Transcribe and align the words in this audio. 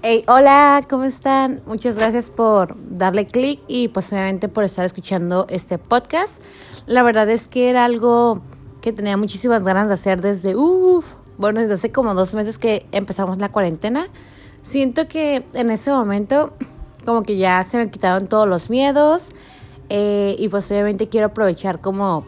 Hey, 0.00 0.22
hola, 0.28 0.82
¿cómo 0.88 1.02
están? 1.02 1.60
Muchas 1.66 1.96
gracias 1.96 2.30
por 2.30 2.76
darle 2.88 3.26
clic 3.26 3.60
y 3.66 3.88
pues 3.88 4.12
obviamente 4.12 4.48
por 4.48 4.62
estar 4.62 4.84
escuchando 4.84 5.44
este 5.50 5.76
podcast. 5.76 6.40
La 6.86 7.02
verdad 7.02 7.28
es 7.28 7.48
que 7.48 7.68
era 7.68 7.84
algo 7.84 8.40
que 8.80 8.92
tenía 8.92 9.16
muchísimas 9.16 9.64
ganas 9.64 9.88
de 9.88 9.94
hacer 9.94 10.20
desde, 10.20 10.54
uff, 10.54 11.04
bueno, 11.36 11.58
desde 11.58 11.74
hace 11.74 11.90
como 11.90 12.14
dos 12.14 12.32
meses 12.34 12.58
que 12.58 12.86
empezamos 12.92 13.38
la 13.38 13.48
cuarentena. 13.48 14.06
Siento 14.62 15.08
que 15.08 15.44
en 15.52 15.68
ese 15.72 15.90
momento 15.90 16.52
como 17.04 17.24
que 17.24 17.36
ya 17.36 17.60
se 17.64 17.76
me 17.76 17.90
quitaron 17.90 18.28
todos 18.28 18.48
los 18.48 18.70
miedos 18.70 19.30
eh, 19.88 20.36
y 20.38 20.48
pues 20.48 20.70
obviamente 20.70 21.08
quiero 21.08 21.26
aprovechar 21.26 21.80
como 21.80 22.24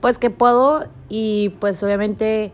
pues 0.00 0.18
que 0.18 0.30
puedo 0.30 0.86
y 1.08 1.48
pues 1.58 1.82
obviamente 1.82 2.52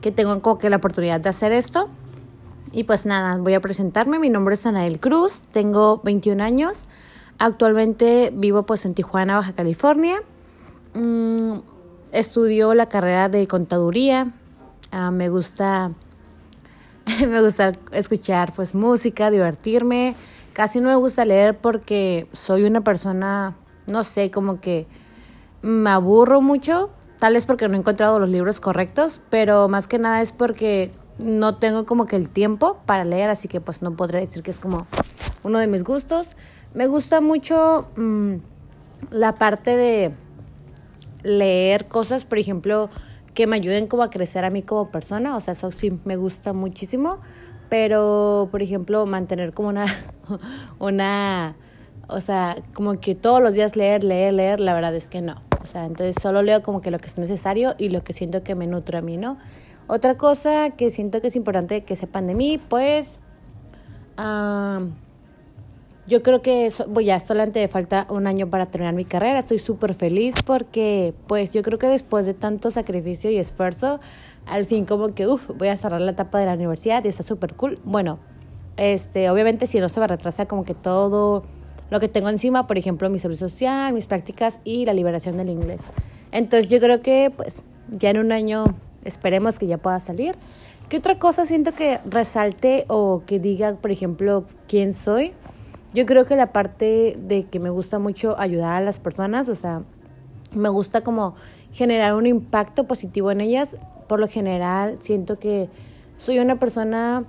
que 0.00 0.12
tengo 0.12 0.40
como 0.42 0.58
que 0.58 0.70
la 0.70 0.76
oportunidad 0.76 1.20
de 1.20 1.30
hacer 1.30 1.50
esto. 1.50 1.88
Y 2.74 2.82
pues 2.84 3.06
nada, 3.06 3.36
voy 3.36 3.54
a 3.54 3.60
presentarme. 3.60 4.18
Mi 4.18 4.28
nombre 4.28 4.54
es 4.54 4.66
Anael 4.66 4.98
Cruz, 4.98 5.42
tengo 5.52 6.00
21 6.02 6.42
años. 6.42 6.86
Actualmente 7.38 8.32
vivo 8.34 8.64
pues 8.64 8.84
en 8.84 8.94
Tijuana, 8.94 9.36
Baja 9.36 9.52
California. 9.52 10.20
Mm, 10.92 11.58
estudio 12.10 12.74
la 12.74 12.88
carrera 12.88 13.28
de 13.28 13.46
contaduría. 13.46 14.32
Ah, 14.90 15.12
me 15.12 15.28
gusta 15.28 15.92
me 17.28 17.40
gusta 17.40 17.70
escuchar 17.92 18.52
pues 18.54 18.74
música, 18.74 19.30
divertirme. 19.30 20.16
Casi 20.52 20.80
no 20.80 20.88
me 20.88 20.96
gusta 20.96 21.24
leer 21.24 21.56
porque 21.56 22.26
soy 22.32 22.64
una 22.64 22.80
persona, 22.80 23.54
no 23.86 24.02
sé, 24.02 24.32
como 24.32 24.60
que 24.60 24.88
me 25.62 25.90
aburro 25.90 26.40
mucho. 26.40 26.90
Tal 27.20 27.34
vez 27.34 27.46
porque 27.46 27.68
no 27.68 27.74
he 27.74 27.78
encontrado 27.78 28.18
los 28.18 28.28
libros 28.28 28.58
correctos, 28.58 29.20
pero 29.30 29.68
más 29.68 29.86
que 29.86 30.00
nada 30.00 30.22
es 30.22 30.32
porque 30.32 30.90
no 31.18 31.56
tengo 31.56 31.86
como 31.86 32.06
que 32.06 32.16
el 32.16 32.28
tiempo 32.28 32.78
para 32.86 33.04
leer, 33.04 33.30
así 33.30 33.48
que 33.48 33.60
pues 33.60 33.82
no 33.82 33.96
podré 33.96 34.20
decir 34.20 34.42
que 34.42 34.50
es 34.50 34.60
como 34.60 34.86
uno 35.42 35.58
de 35.58 35.66
mis 35.66 35.84
gustos. 35.84 36.36
Me 36.74 36.86
gusta 36.86 37.20
mucho 37.20 37.86
mm, 37.96 38.34
la 39.10 39.34
parte 39.36 39.76
de 39.76 40.12
leer 41.22 41.86
cosas, 41.86 42.24
por 42.24 42.38
ejemplo, 42.38 42.90
que 43.34 43.46
me 43.46 43.56
ayuden 43.56 43.86
como 43.86 44.02
a 44.02 44.10
crecer 44.10 44.44
a 44.44 44.50
mí 44.50 44.62
como 44.62 44.90
persona, 44.90 45.36
o 45.36 45.40
sea, 45.40 45.52
eso 45.52 45.72
sí 45.72 45.98
me 46.04 46.16
gusta 46.16 46.52
muchísimo, 46.52 47.18
pero 47.68 48.48
por 48.50 48.62
ejemplo, 48.62 49.06
mantener 49.06 49.52
como 49.52 49.68
una 49.68 49.86
una 50.78 51.56
o 52.08 52.20
sea, 52.20 52.56
como 52.74 53.00
que 53.00 53.14
todos 53.14 53.40
los 53.40 53.54
días 53.54 53.76
leer, 53.76 54.04
leer, 54.04 54.34
leer, 54.34 54.60
la 54.60 54.74
verdad 54.74 54.94
es 54.94 55.08
que 55.08 55.20
no. 55.20 55.42
O 55.62 55.66
sea, 55.66 55.86
entonces 55.86 56.16
solo 56.20 56.42
leo 56.42 56.62
como 56.62 56.80
que 56.80 56.90
lo 56.90 56.98
que 56.98 57.06
es 57.06 57.16
necesario 57.16 57.74
y 57.78 57.88
lo 57.88 58.04
que 58.04 58.12
siento 58.12 58.42
que 58.42 58.54
me 58.54 58.66
nutre 58.66 58.98
a 58.98 59.02
mí, 59.02 59.16
¿no? 59.16 59.38
Otra 59.86 60.16
cosa 60.16 60.70
que 60.70 60.90
siento 60.90 61.20
que 61.20 61.28
es 61.28 61.36
importante 61.36 61.84
que 61.84 61.94
sepan 61.96 62.26
de 62.26 62.34
mí, 62.34 62.58
pues 62.68 63.18
yo 66.06 66.22
creo 66.22 66.42
que 66.42 66.70
voy 66.88 67.06
ya 67.06 67.18
solamente 67.20 67.66
falta 67.68 68.06
un 68.10 68.26
año 68.26 68.48
para 68.48 68.66
terminar 68.66 68.94
mi 68.94 69.04
carrera. 69.04 69.38
Estoy 69.38 69.58
súper 69.58 69.94
feliz 69.94 70.42
porque 70.42 71.14
pues 71.26 71.52
yo 71.52 71.62
creo 71.62 71.78
que 71.78 71.86
después 71.86 72.26
de 72.26 72.34
tanto 72.34 72.70
sacrificio 72.70 73.30
y 73.30 73.36
esfuerzo, 73.36 74.00
al 74.46 74.66
fin 74.66 74.84
como 74.84 75.14
que 75.14 75.26
uff, 75.26 75.50
voy 75.56 75.68
a 75.68 75.76
cerrar 75.76 76.00
la 76.00 76.12
etapa 76.12 76.38
de 76.38 76.46
la 76.46 76.54
universidad 76.54 77.04
y 77.04 77.08
está 77.08 77.22
súper 77.22 77.54
cool. 77.54 77.78
Bueno, 77.84 78.18
este, 78.76 79.30
obviamente 79.30 79.66
si 79.66 79.80
no 79.80 79.88
se 79.88 80.00
va 80.00 80.04
a 80.04 80.08
retrasar 80.08 80.46
como 80.46 80.64
que 80.64 80.74
todo 80.74 81.44
lo 81.90 82.00
que 82.00 82.08
tengo 82.08 82.28
encima, 82.28 82.66
por 82.66 82.78
ejemplo, 82.78 83.08
mi 83.10 83.18
servicio 83.18 83.48
social, 83.48 83.92
mis 83.92 84.06
prácticas 84.06 84.60
y 84.64 84.84
la 84.84 84.94
liberación 84.94 85.36
del 85.36 85.50
inglés. 85.50 85.82
Entonces 86.32 86.68
yo 86.68 86.80
creo 86.80 87.00
que 87.00 87.32
pues 87.34 87.64
ya 87.88 88.10
en 88.10 88.18
un 88.18 88.32
año 88.32 88.64
Esperemos 89.04 89.58
que 89.58 89.66
ya 89.66 89.78
pueda 89.78 90.00
salir. 90.00 90.36
¿Qué 90.88 90.98
otra 90.98 91.18
cosa 91.18 91.46
siento 91.46 91.72
que 91.72 92.00
resalte 92.04 92.84
o 92.88 93.22
que 93.26 93.38
diga, 93.38 93.74
por 93.76 93.90
ejemplo, 93.90 94.44
quién 94.68 94.92
soy? 94.94 95.32
Yo 95.94 96.06
creo 96.06 96.26
que 96.26 96.36
la 96.36 96.52
parte 96.52 97.16
de 97.18 97.44
que 97.44 97.60
me 97.60 97.70
gusta 97.70 97.98
mucho 97.98 98.38
ayudar 98.38 98.74
a 98.74 98.80
las 98.80 99.00
personas, 99.00 99.48
o 99.48 99.54
sea, 99.54 99.82
me 100.54 100.68
gusta 100.68 101.02
como 101.02 101.36
generar 101.72 102.14
un 102.14 102.26
impacto 102.26 102.84
positivo 102.84 103.30
en 103.30 103.40
ellas. 103.40 103.76
Por 104.08 104.20
lo 104.20 104.28
general, 104.28 104.96
siento 105.00 105.38
que 105.38 105.68
soy 106.16 106.38
una 106.38 106.58
persona 106.58 107.24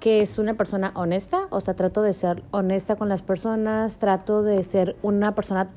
que 0.00 0.20
es 0.20 0.38
una 0.38 0.54
persona 0.54 0.92
honesta, 0.96 1.46
o 1.50 1.60
sea, 1.60 1.74
trato 1.74 2.02
de 2.02 2.12
ser 2.12 2.42
honesta 2.50 2.96
con 2.96 3.08
las 3.08 3.22
personas, 3.22 3.98
trato 3.98 4.42
de 4.42 4.64
ser 4.64 4.96
una 5.02 5.34
persona 5.34 5.70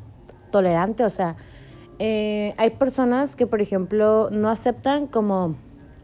tolerante, 0.50 1.04
o 1.04 1.10
sea, 1.10 1.36
eh, 2.00 2.54
hay 2.58 2.72
personas 2.72 3.36
que, 3.36 3.48
por 3.48 3.62
ejemplo, 3.62 4.30
no 4.32 4.50
aceptan 4.50 5.08
como 5.08 5.56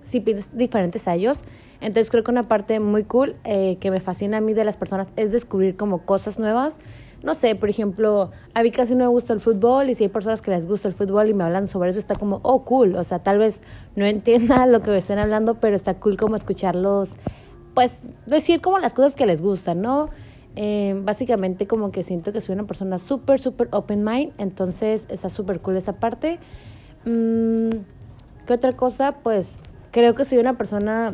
si 0.01 0.19
piensas 0.19 0.55
diferentes 0.55 1.07
a 1.07 1.15
ellos. 1.15 1.43
Entonces 1.79 2.11
creo 2.11 2.23
que 2.23 2.31
una 2.31 2.47
parte 2.47 2.79
muy 2.79 3.03
cool 3.03 3.35
eh, 3.43 3.77
que 3.79 3.89
me 3.89 3.99
fascina 3.99 4.37
a 4.37 4.41
mí 4.41 4.53
de 4.53 4.63
las 4.63 4.77
personas 4.77 5.07
es 5.15 5.31
descubrir 5.31 5.75
como 5.75 6.05
cosas 6.05 6.37
nuevas. 6.37 6.79
No 7.23 7.33
sé, 7.33 7.55
por 7.55 7.69
ejemplo, 7.69 8.31
a 8.53 8.63
mí 8.63 8.71
casi 8.71 8.93
no 8.93 9.05
me 9.05 9.09
gusta 9.09 9.33
el 9.33 9.39
fútbol 9.39 9.89
y 9.89 9.95
si 9.95 10.05
hay 10.05 10.09
personas 10.09 10.41
que 10.41 10.51
les 10.51 10.67
gusta 10.67 10.87
el 10.87 10.93
fútbol 10.93 11.29
y 11.29 11.33
me 11.33 11.43
hablan 11.43 11.67
sobre 11.67 11.89
eso, 11.89 11.99
está 11.99 12.15
como, 12.15 12.39
oh, 12.43 12.63
cool. 12.63 12.95
O 12.95 13.03
sea, 13.03 13.19
tal 13.19 13.37
vez 13.37 13.61
no 13.95 14.05
entienda 14.05 14.65
lo 14.67 14.81
que 14.81 14.91
me 14.91 14.97
estén 14.97 15.19
hablando, 15.19 15.55
pero 15.55 15.75
está 15.75 15.95
cool 15.95 16.17
como 16.17 16.35
escucharlos, 16.35 17.13
pues 17.73 18.03
decir 18.25 18.61
como 18.61 18.79
las 18.79 18.93
cosas 18.93 19.15
que 19.15 19.25
les 19.25 19.41
gustan, 19.41 19.81
¿no? 19.81 20.09
Eh, 20.55 20.99
básicamente 21.03 21.65
como 21.65 21.91
que 21.91 22.03
siento 22.03 22.33
que 22.33 22.41
soy 22.41 22.53
una 22.53 22.65
persona 22.65 22.99
súper, 22.99 23.39
súper 23.39 23.69
open 23.71 24.03
mind, 24.03 24.33
entonces 24.37 25.05
está 25.09 25.29
súper 25.29 25.61
cool 25.61 25.77
esa 25.77 25.93
parte. 25.93 26.39
Mm, 27.05 27.69
¿Qué 28.45 28.53
otra 28.53 28.73
cosa? 28.75 29.13
Pues 29.23 29.61
creo 29.91 30.13
que 30.13 30.25
soy 30.25 30.39
una 30.39 30.57
persona, 30.57 31.13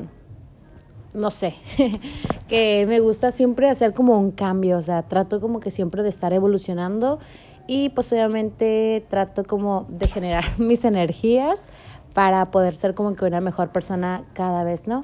no 1.13 1.29
sé, 1.29 1.55
que 2.47 2.85
me 2.87 2.99
gusta 2.99 3.31
siempre 3.31 3.69
hacer 3.69 3.93
como 3.93 4.19
un 4.19 4.31
cambio, 4.31 4.77
o 4.77 4.81
sea, 4.81 5.03
trato 5.03 5.39
como 5.39 5.59
que 5.59 5.69
siempre 5.69 6.01
de 6.01 6.09
estar 6.09 6.33
evolucionando 6.33 7.19
y 7.67 7.89
pues 7.89 8.11
obviamente 8.13 9.05
trato 9.09 9.43
como 9.43 9.85
de 9.89 10.07
generar 10.07 10.45
mis 10.57 10.83
energías 10.83 11.59
para 12.13 12.49
poder 12.49 12.75
ser 12.75 12.95
como 12.95 13.13
que 13.15 13.25
una 13.25 13.41
mejor 13.41 13.69
persona 13.69 14.23
cada 14.33 14.63
vez, 14.63 14.87
¿no? 14.87 15.03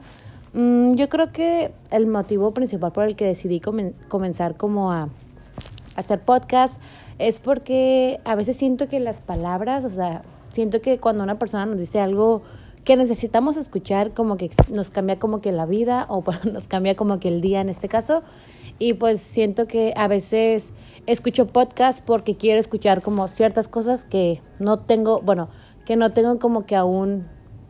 Mm, 0.53 0.93
yo 0.93 1.09
creo 1.09 1.31
que 1.31 1.73
el 1.89 2.05
motivo 2.05 2.53
principal 2.53 2.91
por 2.91 3.05
el 3.05 3.15
que 3.15 3.25
decidí 3.25 3.59
comenzar 3.59 4.55
como 4.55 4.91
a 4.91 5.09
hacer 5.95 6.21
podcast 6.21 6.79
es 7.19 7.39
porque 7.39 8.19
a 8.23 8.35
veces 8.35 8.57
siento 8.57 8.87
que 8.87 8.99
las 8.99 9.21
palabras, 9.21 9.83
o 9.83 9.89
sea, 9.89 10.23
siento 10.51 10.81
que 10.81 10.99
cuando 10.99 11.23
una 11.23 11.39
persona 11.39 11.65
nos 11.65 11.77
dice 11.77 11.99
algo 11.99 12.43
que 12.83 12.97
necesitamos 12.97 13.57
escuchar, 13.57 14.13
como 14.13 14.37
que 14.37 14.51
nos 14.69 14.89
cambia 14.89 15.17
como 15.17 15.41
que 15.41 15.51
la 15.51 15.65
vida 15.65 16.05
o 16.09 16.23
nos 16.51 16.67
cambia 16.67 16.95
como 16.95 17.19
que 17.19 17.29
el 17.29 17.41
día 17.41 17.61
en 17.61 17.69
este 17.69 17.87
caso. 17.87 18.23
Y 18.79 18.93
pues 18.93 19.21
siento 19.21 19.67
que 19.67 19.93
a 19.95 20.07
veces 20.07 20.73
escucho 21.05 21.47
podcast 21.47 22.03
porque 22.03 22.35
quiero 22.35 22.59
escuchar 22.59 23.01
como 23.01 23.27
ciertas 23.27 23.67
cosas 23.67 24.05
que 24.05 24.41
no 24.59 24.79
tengo, 24.79 25.21
bueno, 25.21 25.49
que 25.85 25.95
no 25.95 26.09
tengo 26.09 26.39
como 26.39 26.65
que 26.65 26.75
aún 26.75 27.25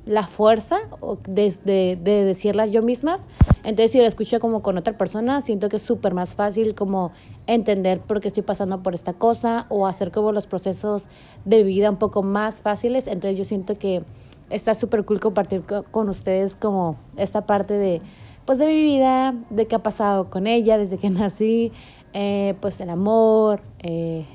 la 0.05 0.27
fuerza 0.27 0.79
de, 1.27 1.53
de, 1.63 1.97
de, 2.01 2.25
decirlas 2.25 2.71
yo 2.71 2.81
mismas. 2.81 3.27
Entonces, 3.63 3.91
si 3.91 3.99
lo 3.99 4.05
escucho 4.05 4.39
como 4.39 4.61
con 4.61 4.77
otra 4.77 4.97
persona, 4.97 5.41
siento 5.41 5.69
que 5.69 5.77
es 5.77 5.83
súper 5.83 6.13
más 6.13 6.35
fácil 6.35 6.75
como 6.75 7.11
entender 7.47 8.01
por 8.01 8.19
qué 8.19 8.27
estoy 8.27 8.43
pasando 8.43 8.83
por 8.83 8.93
esta 8.93 9.13
cosa 9.13 9.65
o 9.69 9.87
hacer 9.87 10.11
como 10.11 10.31
los 10.31 10.47
procesos 10.47 11.07
de 11.45 11.63
vida 11.63 11.89
un 11.89 11.97
poco 11.97 12.21
más 12.21 12.61
fáciles. 12.61 13.07
Entonces, 13.07 13.37
yo 13.37 13.45
siento 13.45 13.77
que 13.77 14.03
está 14.49 14.75
súper 14.75 15.05
cool 15.05 15.19
compartir 15.19 15.63
con 15.91 16.09
ustedes 16.09 16.55
como 16.55 16.97
esta 17.15 17.45
parte 17.45 17.75
de, 17.75 18.01
pues, 18.45 18.57
de 18.57 18.65
mi 18.65 18.81
vida, 18.81 19.33
de 19.49 19.67
qué 19.67 19.75
ha 19.75 19.83
pasado 19.83 20.29
con 20.29 20.47
ella 20.47 20.77
desde 20.77 20.97
que 20.97 21.09
nací, 21.11 21.71
eh, 22.13 22.55
pues 22.59 22.81
el 22.81 22.89
amor, 22.89 23.61
eh, 23.79 24.25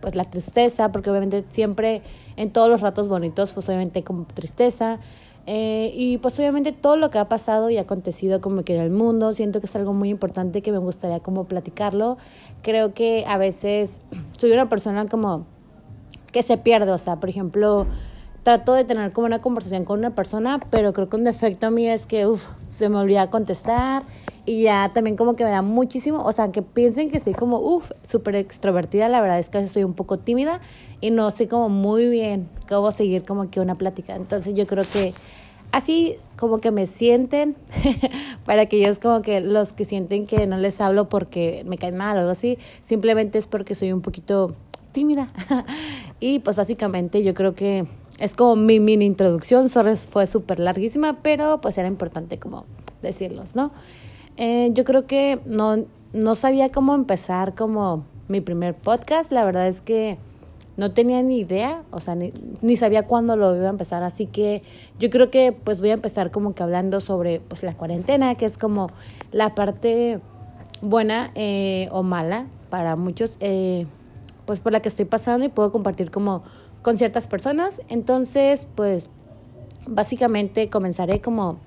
pues 0.00 0.16
la 0.16 0.24
tristeza, 0.24 0.90
porque 0.90 1.10
obviamente 1.10 1.44
siempre 1.48 2.02
en 2.36 2.50
todos 2.52 2.68
los 2.68 2.80
ratos 2.80 3.08
bonitos, 3.08 3.52
pues 3.52 3.68
obviamente 3.68 4.02
como 4.04 4.24
tristeza. 4.24 4.98
Eh, 5.46 5.90
y 5.94 6.18
pues 6.18 6.38
obviamente 6.38 6.70
todo 6.70 6.96
lo 6.96 7.10
que 7.10 7.18
ha 7.18 7.28
pasado 7.28 7.68
y 7.68 7.76
acontecido 7.76 8.40
como 8.40 8.62
que 8.62 8.76
en 8.76 8.82
el 8.82 8.90
mundo, 8.90 9.34
siento 9.34 9.58
que 9.58 9.66
es 9.66 9.74
algo 9.74 9.92
muy 9.92 10.08
importante 10.08 10.62
que 10.62 10.70
me 10.70 10.78
gustaría 10.78 11.20
como 11.20 11.44
platicarlo. 11.44 12.16
Creo 12.62 12.94
que 12.94 13.24
a 13.26 13.38
veces 13.38 14.00
soy 14.38 14.52
una 14.52 14.68
persona 14.68 15.06
como 15.06 15.46
que 16.30 16.42
se 16.42 16.56
pierde, 16.56 16.92
o 16.92 16.98
sea, 16.98 17.16
por 17.16 17.28
ejemplo, 17.28 17.86
trato 18.42 18.74
de 18.74 18.84
tener 18.84 19.12
como 19.12 19.26
una 19.26 19.40
conversación 19.40 19.84
con 19.84 19.98
una 20.00 20.14
persona, 20.14 20.60
pero 20.70 20.92
creo 20.92 21.08
que 21.08 21.16
un 21.16 21.24
defecto 21.24 21.70
mío 21.70 21.92
es 21.92 22.06
que, 22.06 22.26
uff, 22.26 22.48
se 22.66 22.88
me 22.88 22.98
olvida 22.98 23.30
contestar 23.30 24.02
y 24.44 24.62
ya 24.62 24.90
también 24.92 25.16
como 25.16 25.36
que 25.36 25.44
me 25.44 25.50
da 25.50 25.62
muchísimo, 25.62 26.22
o 26.24 26.32
sea, 26.32 26.50
que 26.50 26.62
piensen 26.62 27.10
que 27.10 27.20
soy 27.20 27.34
como, 27.34 27.60
uff, 27.60 27.92
súper 28.02 28.34
extrovertida, 28.34 29.08
la 29.08 29.20
verdad 29.20 29.38
es 29.38 29.48
que 29.48 29.58
a 29.58 29.60
veces 29.60 29.74
soy 29.74 29.84
un 29.84 29.94
poco 29.94 30.18
tímida 30.18 30.60
y 31.00 31.10
no 31.10 31.30
sé 31.30 31.46
como 31.46 31.68
muy 31.68 32.08
bien 32.08 32.48
cómo 32.68 32.90
seguir 32.90 33.24
como 33.24 33.50
que 33.50 33.60
una 33.60 33.76
plática. 33.76 34.16
Entonces 34.16 34.54
yo 34.54 34.66
creo 34.66 34.84
que 34.92 35.14
así 35.70 36.16
como 36.36 36.58
que 36.58 36.72
me 36.72 36.86
sienten, 36.86 37.54
para 38.44 38.66
que 38.66 38.78
ellos 38.78 38.98
como 38.98 39.22
que 39.22 39.40
los 39.40 39.72
que 39.72 39.84
sienten 39.84 40.26
que 40.26 40.48
no 40.48 40.56
les 40.56 40.80
hablo 40.80 41.08
porque 41.08 41.62
me 41.64 41.78
caen 41.78 41.96
mal 41.96 42.16
o 42.16 42.20
algo 42.20 42.32
así, 42.32 42.58
simplemente 42.82 43.38
es 43.38 43.46
porque 43.46 43.76
soy 43.76 43.92
un 43.92 44.00
poquito 44.00 44.56
tímida. 44.90 45.28
y 46.20 46.40
pues 46.40 46.56
básicamente 46.56 47.22
yo 47.22 47.34
creo 47.34 47.54
que 47.54 47.86
es 48.22 48.36
como 48.36 48.54
mi 48.54 48.78
mini 48.78 49.04
introducción, 49.04 49.68
sorry, 49.68 49.96
fue 49.96 50.28
súper 50.28 50.60
larguísima, 50.60 51.18
pero 51.22 51.60
pues 51.60 51.76
era 51.76 51.88
importante 51.88 52.38
como 52.38 52.66
decirlos, 53.02 53.56
¿no? 53.56 53.72
Eh, 54.36 54.70
yo 54.74 54.84
creo 54.84 55.08
que 55.08 55.40
no, 55.44 55.84
no 56.12 56.36
sabía 56.36 56.70
cómo 56.70 56.94
empezar 56.94 57.56
como 57.56 58.04
mi 58.28 58.40
primer 58.40 58.76
podcast. 58.76 59.32
La 59.32 59.44
verdad 59.44 59.66
es 59.66 59.80
que 59.80 60.18
no 60.76 60.92
tenía 60.92 61.20
ni 61.24 61.40
idea, 61.40 61.82
o 61.90 61.98
sea, 61.98 62.14
ni, 62.14 62.32
ni, 62.60 62.76
sabía 62.76 63.08
cuándo 63.08 63.34
lo 63.36 63.56
iba 63.56 63.66
a 63.66 63.70
empezar, 63.70 64.04
así 64.04 64.26
que 64.26 64.62
yo 65.00 65.10
creo 65.10 65.32
que 65.32 65.50
pues 65.50 65.80
voy 65.80 65.90
a 65.90 65.94
empezar 65.94 66.30
como 66.30 66.54
que 66.54 66.62
hablando 66.62 67.00
sobre 67.00 67.40
pues 67.40 67.64
la 67.64 67.72
cuarentena, 67.72 68.36
que 68.36 68.44
es 68.44 68.56
como 68.56 68.86
la 69.32 69.56
parte 69.56 70.20
buena 70.80 71.32
eh, 71.34 71.88
o 71.90 72.04
mala 72.04 72.46
para 72.70 72.94
muchos, 72.94 73.36
eh, 73.40 73.84
pues 74.46 74.60
por 74.60 74.70
la 74.70 74.78
que 74.78 74.90
estoy 74.90 75.06
pasando 75.06 75.44
y 75.44 75.48
puedo 75.48 75.72
compartir 75.72 76.12
como 76.12 76.44
con 76.82 76.98
ciertas 76.98 77.28
personas, 77.28 77.80
entonces 77.88 78.66
pues 78.74 79.08
básicamente 79.86 80.68
comenzaré 80.68 81.20
como 81.20 81.58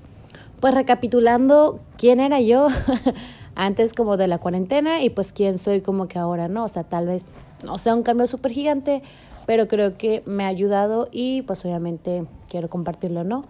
pues 0.59 0.73
recapitulando 0.73 1.79
quién 1.97 2.19
era 2.19 2.39
yo 2.41 2.67
antes 3.55 3.93
como 3.93 4.17
de 4.17 4.27
la 4.27 4.37
cuarentena 4.37 5.01
y 5.01 5.09
pues 5.09 5.33
quién 5.33 5.57
soy 5.57 5.81
como 5.81 6.07
que 6.07 6.19
ahora, 6.19 6.47
¿no? 6.47 6.63
O 6.63 6.67
sea, 6.67 6.83
tal 6.83 7.07
vez 7.07 7.25
no 7.63 7.77
sea 7.77 7.95
un 7.95 8.03
cambio 8.03 8.27
súper 8.27 8.51
gigante, 8.51 9.01
pero 9.45 9.67
creo 9.67 9.97
que 9.97 10.23
me 10.25 10.43
ha 10.43 10.47
ayudado 10.47 11.07
y 11.11 11.41
pues 11.43 11.63
obviamente 11.65 12.25
quiero 12.49 12.69
compartirlo, 12.69 13.23
¿no? 13.23 13.45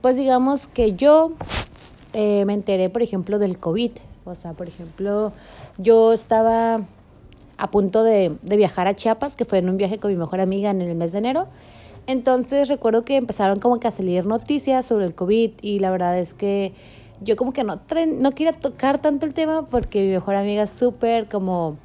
Pues 0.00 0.16
digamos 0.16 0.66
que 0.66 0.94
yo 0.94 1.32
eh, 2.12 2.44
me 2.44 2.54
enteré, 2.54 2.90
por 2.90 3.02
ejemplo, 3.02 3.38
del 3.38 3.58
COVID. 3.58 3.92
O 4.24 4.34
sea, 4.34 4.52
por 4.52 4.68
ejemplo, 4.68 5.32
yo 5.78 6.12
estaba 6.12 6.82
a 7.56 7.70
punto 7.70 8.02
de, 8.02 8.36
de 8.42 8.56
viajar 8.56 8.86
a 8.88 8.94
Chiapas, 8.94 9.36
que 9.36 9.44
fue 9.44 9.58
en 9.58 9.68
un 9.68 9.76
viaje 9.76 9.98
con 9.98 10.10
mi 10.10 10.16
mejor 10.16 10.40
amiga 10.40 10.70
en 10.70 10.80
el 10.80 10.94
mes 10.94 11.12
de 11.12 11.18
enero. 11.18 11.48
Entonces 12.06 12.68
recuerdo 12.68 13.04
que 13.04 13.16
empezaron 13.16 13.60
como 13.60 13.80
que 13.80 13.88
a 13.88 13.90
salir 13.90 14.26
noticias 14.26 14.84
sobre 14.84 15.06
el 15.06 15.14
COVID 15.14 15.52
y 15.62 15.78
la 15.78 15.90
verdad 15.90 16.18
es 16.18 16.34
que 16.34 16.74
yo 17.22 17.36
como 17.36 17.52
que 17.52 17.64
no, 17.64 17.80
no 18.18 18.32
quería 18.32 18.52
tocar 18.52 19.00
tanto 19.00 19.24
el 19.24 19.32
tema 19.32 19.66
porque 19.66 20.04
mi 20.04 20.12
mejor 20.12 20.34
amiga 20.34 20.64
es 20.64 20.70
súper 20.70 21.28
como, 21.28 21.76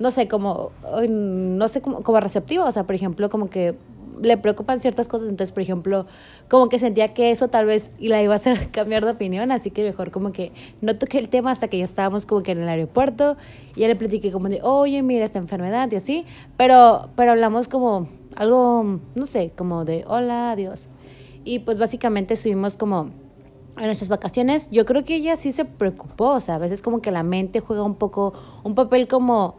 no 0.00 0.10
sé, 0.10 0.26
como, 0.26 0.72
no 1.08 1.68
sé, 1.68 1.80
como, 1.80 2.02
como 2.02 2.18
receptiva, 2.20 2.64
o 2.64 2.72
sea, 2.72 2.84
por 2.84 2.96
ejemplo, 2.96 3.30
como 3.30 3.48
que 3.48 3.76
le 4.20 4.36
preocupan 4.36 4.80
ciertas 4.80 5.08
cosas, 5.08 5.28
entonces, 5.28 5.52
por 5.52 5.62
ejemplo, 5.62 6.06
como 6.48 6.68
que 6.68 6.78
sentía 6.78 7.08
que 7.08 7.30
eso 7.30 7.48
tal 7.48 7.66
vez 7.66 7.92
la 7.98 8.22
iba 8.22 8.32
a 8.32 8.36
hacer 8.36 8.70
cambiar 8.72 9.04
de 9.04 9.12
opinión, 9.12 9.52
así 9.52 9.70
que 9.70 9.82
mejor 9.82 10.10
como 10.10 10.32
que 10.32 10.52
no 10.80 10.96
toqué 10.96 11.18
el 11.18 11.28
tema 11.28 11.50
hasta 11.50 11.68
que 11.68 11.78
ya 11.78 11.84
estábamos 11.84 12.26
como 12.26 12.42
que 12.42 12.52
en 12.52 12.62
el 12.62 12.68
aeropuerto, 12.68 13.36
y 13.74 13.80
ya 13.80 13.88
le 13.88 13.96
platiqué 13.96 14.30
como 14.32 14.48
de, 14.48 14.60
oye, 14.62 15.02
mira 15.02 15.24
esta 15.24 15.38
enfermedad 15.38 15.90
y 15.92 15.96
así, 15.96 16.24
pero, 16.56 17.08
pero 17.16 17.32
hablamos 17.32 17.68
como 17.68 18.08
algo, 18.36 19.00
no 19.14 19.26
sé, 19.26 19.52
como 19.56 19.84
de, 19.84 20.04
hola, 20.06 20.52
adiós. 20.52 20.88
Y 21.44 21.60
pues 21.60 21.78
básicamente 21.78 22.34
estuvimos 22.34 22.74
como 22.74 23.10
en 23.76 23.86
nuestras 23.86 24.08
vacaciones, 24.08 24.68
yo 24.70 24.84
creo 24.84 25.04
que 25.04 25.16
ella 25.16 25.36
sí 25.36 25.52
se 25.52 25.64
preocupó, 25.64 26.30
o 26.30 26.40
sea, 26.40 26.56
a 26.56 26.58
veces 26.58 26.80
como 26.80 27.00
que 27.00 27.10
la 27.10 27.22
mente 27.22 27.60
juega 27.60 27.82
un 27.82 27.96
poco, 27.96 28.32
un 28.62 28.74
papel 28.74 29.08
como, 29.08 29.56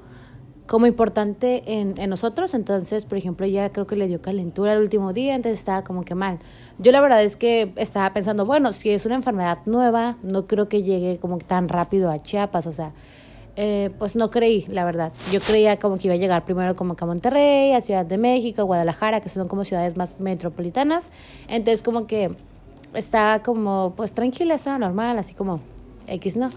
como 0.67 0.87
importante 0.87 1.79
en, 1.79 1.97
en 1.99 2.09
nosotros, 2.09 2.53
entonces, 2.53 3.05
por 3.05 3.17
ejemplo, 3.17 3.45
ella 3.45 3.71
creo 3.71 3.85
que 3.85 3.95
le 3.95 4.07
dio 4.07 4.21
calentura 4.21 4.73
el 4.73 4.81
último 4.81 5.13
día, 5.13 5.35
entonces 5.35 5.59
estaba 5.59 5.83
como 5.83 6.03
que 6.03 6.15
mal. 6.15 6.39
Yo 6.79 6.91
la 6.91 7.01
verdad 7.01 7.23
es 7.23 7.35
que 7.35 7.71
estaba 7.75 8.11
pensando, 8.13 8.45
bueno, 8.45 8.73
si 8.73 8.89
es 8.89 9.05
una 9.05 9.15
enfermedad 9.15 9.59
nueva, 9.65 10.17
no 10.23 10.47
creo 10.47 10.67
que 10.67 10.83
llegue 10.83 11.19
como 11.19 11.37
tan 11.37 11.69
rápido 11.69 12.09
a 12.09 12.19
Chiapas, 12.19 12.65
o 12.67 12.71
sea, 12.71 12.93
eh, 13.57 13.91
pues 13.99 14.15
no 14.15 14.31
creí, 14.31 14.65
la 14.67 14.83
verdad. 14.83 15.13
Yo 15.31 15.39
creía 15.39 15.77
como 15.77 15.97
que 15.97 16.07
iba 16.07 16.15
a 16.15 16.17
llegar 16.17 16.43
primero 16.43 16.75
como 16.75 16.95
que 16.95 17.03
a 17.03 17.07
Monterrey, 17.07 17.71
a 17.73 17.79
Ciudad 17.79 18.05
de 18.05 18.17
México, 18.17 18.61
a 18.61 18.65
Guadalajara, 18.65 19.21
que 19.21 19.29
son 19.29 19.47
como 19.47 19.63
ciudades 19.63 19.95
más 19.95 20.19
metropolitanas. 20.19 21.09
Entonces 21.47 21.81
como 21.81 22.05
que 22.05 22.35
estaba 22.93 23.43
como 23.43 23.93
pues 23.95 24.11
tranquila, 24.11 24.55
estaba 24.55 24.77
normal, 24.77 25.17
así 25.19 25.33
como 25.33 25.61
X, 26.07 26.35
¿no? 26.35 26.49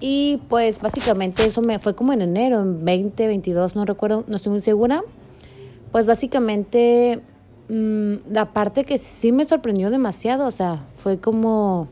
Y 0.00 0.38
pues 0.48 0.80
básicamente 0.80 1.44
eso 1.44 1.62
me 1.62 1.78
fue 1.78 1.94
como 1.94 2.12
en 2.12 2.22
enero, 2.22 2.60
en 2.60 2.84
2022, 2.84 3.76
no 3.76 3.84
recuerdo, 3.84 4.24
no 4.26 4.36
estoy 4.36 4.52
muy 4.52 4.60
segura. 4.60 5.02
Pues 5.92 6.06
básicamente 6.06 7.22
mmm, 7.68 8.14
la 8.30 8.52
parte 8.52 8.84
que 8.84 8.98
sí 8.98 9.32
me 9.32 9.44
sorprendió 9.44 9.90
demasiado, 9.90 10.46
o 10.46 10.50
sea, 10.50 10.84
fue 10.96 11.18
como 11.18 11.88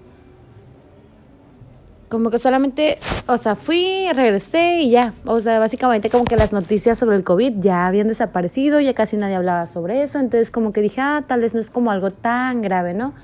como 2.14 2.30
que 2.30 2.38
solamente, 2.38 2.98
o 3.26 3.36
sea, 3.38 3.56
fui, 3.56 4.06
regresé 4.14 4.82
y 4.82 4.90
ya. 4.90 5.14
O 5.24 5.40
sea, 5.40 5.58
básicamente 5.58 6.10
como 6.10 6.24
que 6.24 6.36
las 6.36 6.52
noticias 6.52 6.96
sobre 6.96 7.16
el 7.16 7.24
COVID 7.24 7.54
ya 7.58 7.88
habían 7.88 8.06
desaparecido, 8.06 8.78
ya 8.78 8.94
casi 8.94 9.16
nadie 9.16 9.34
hablaba 9.34 9.66
sobre 9.66 10.00
eso. 10.00 10.20
Entonces 10.20 10.52
como 10.52 10.72
que 10.72 10.80
dije, 10.80 11.00
ah, 11.00 11.24
tal 11.26 11.40
vez 11.40 11.54
no 11.54 11.60
es 11.60 11.70
como 11.70 11.90
algo 11.90 12.12
tan 12.12 12.62
grave, 12.62 12.94
¿no? 12.94 13.14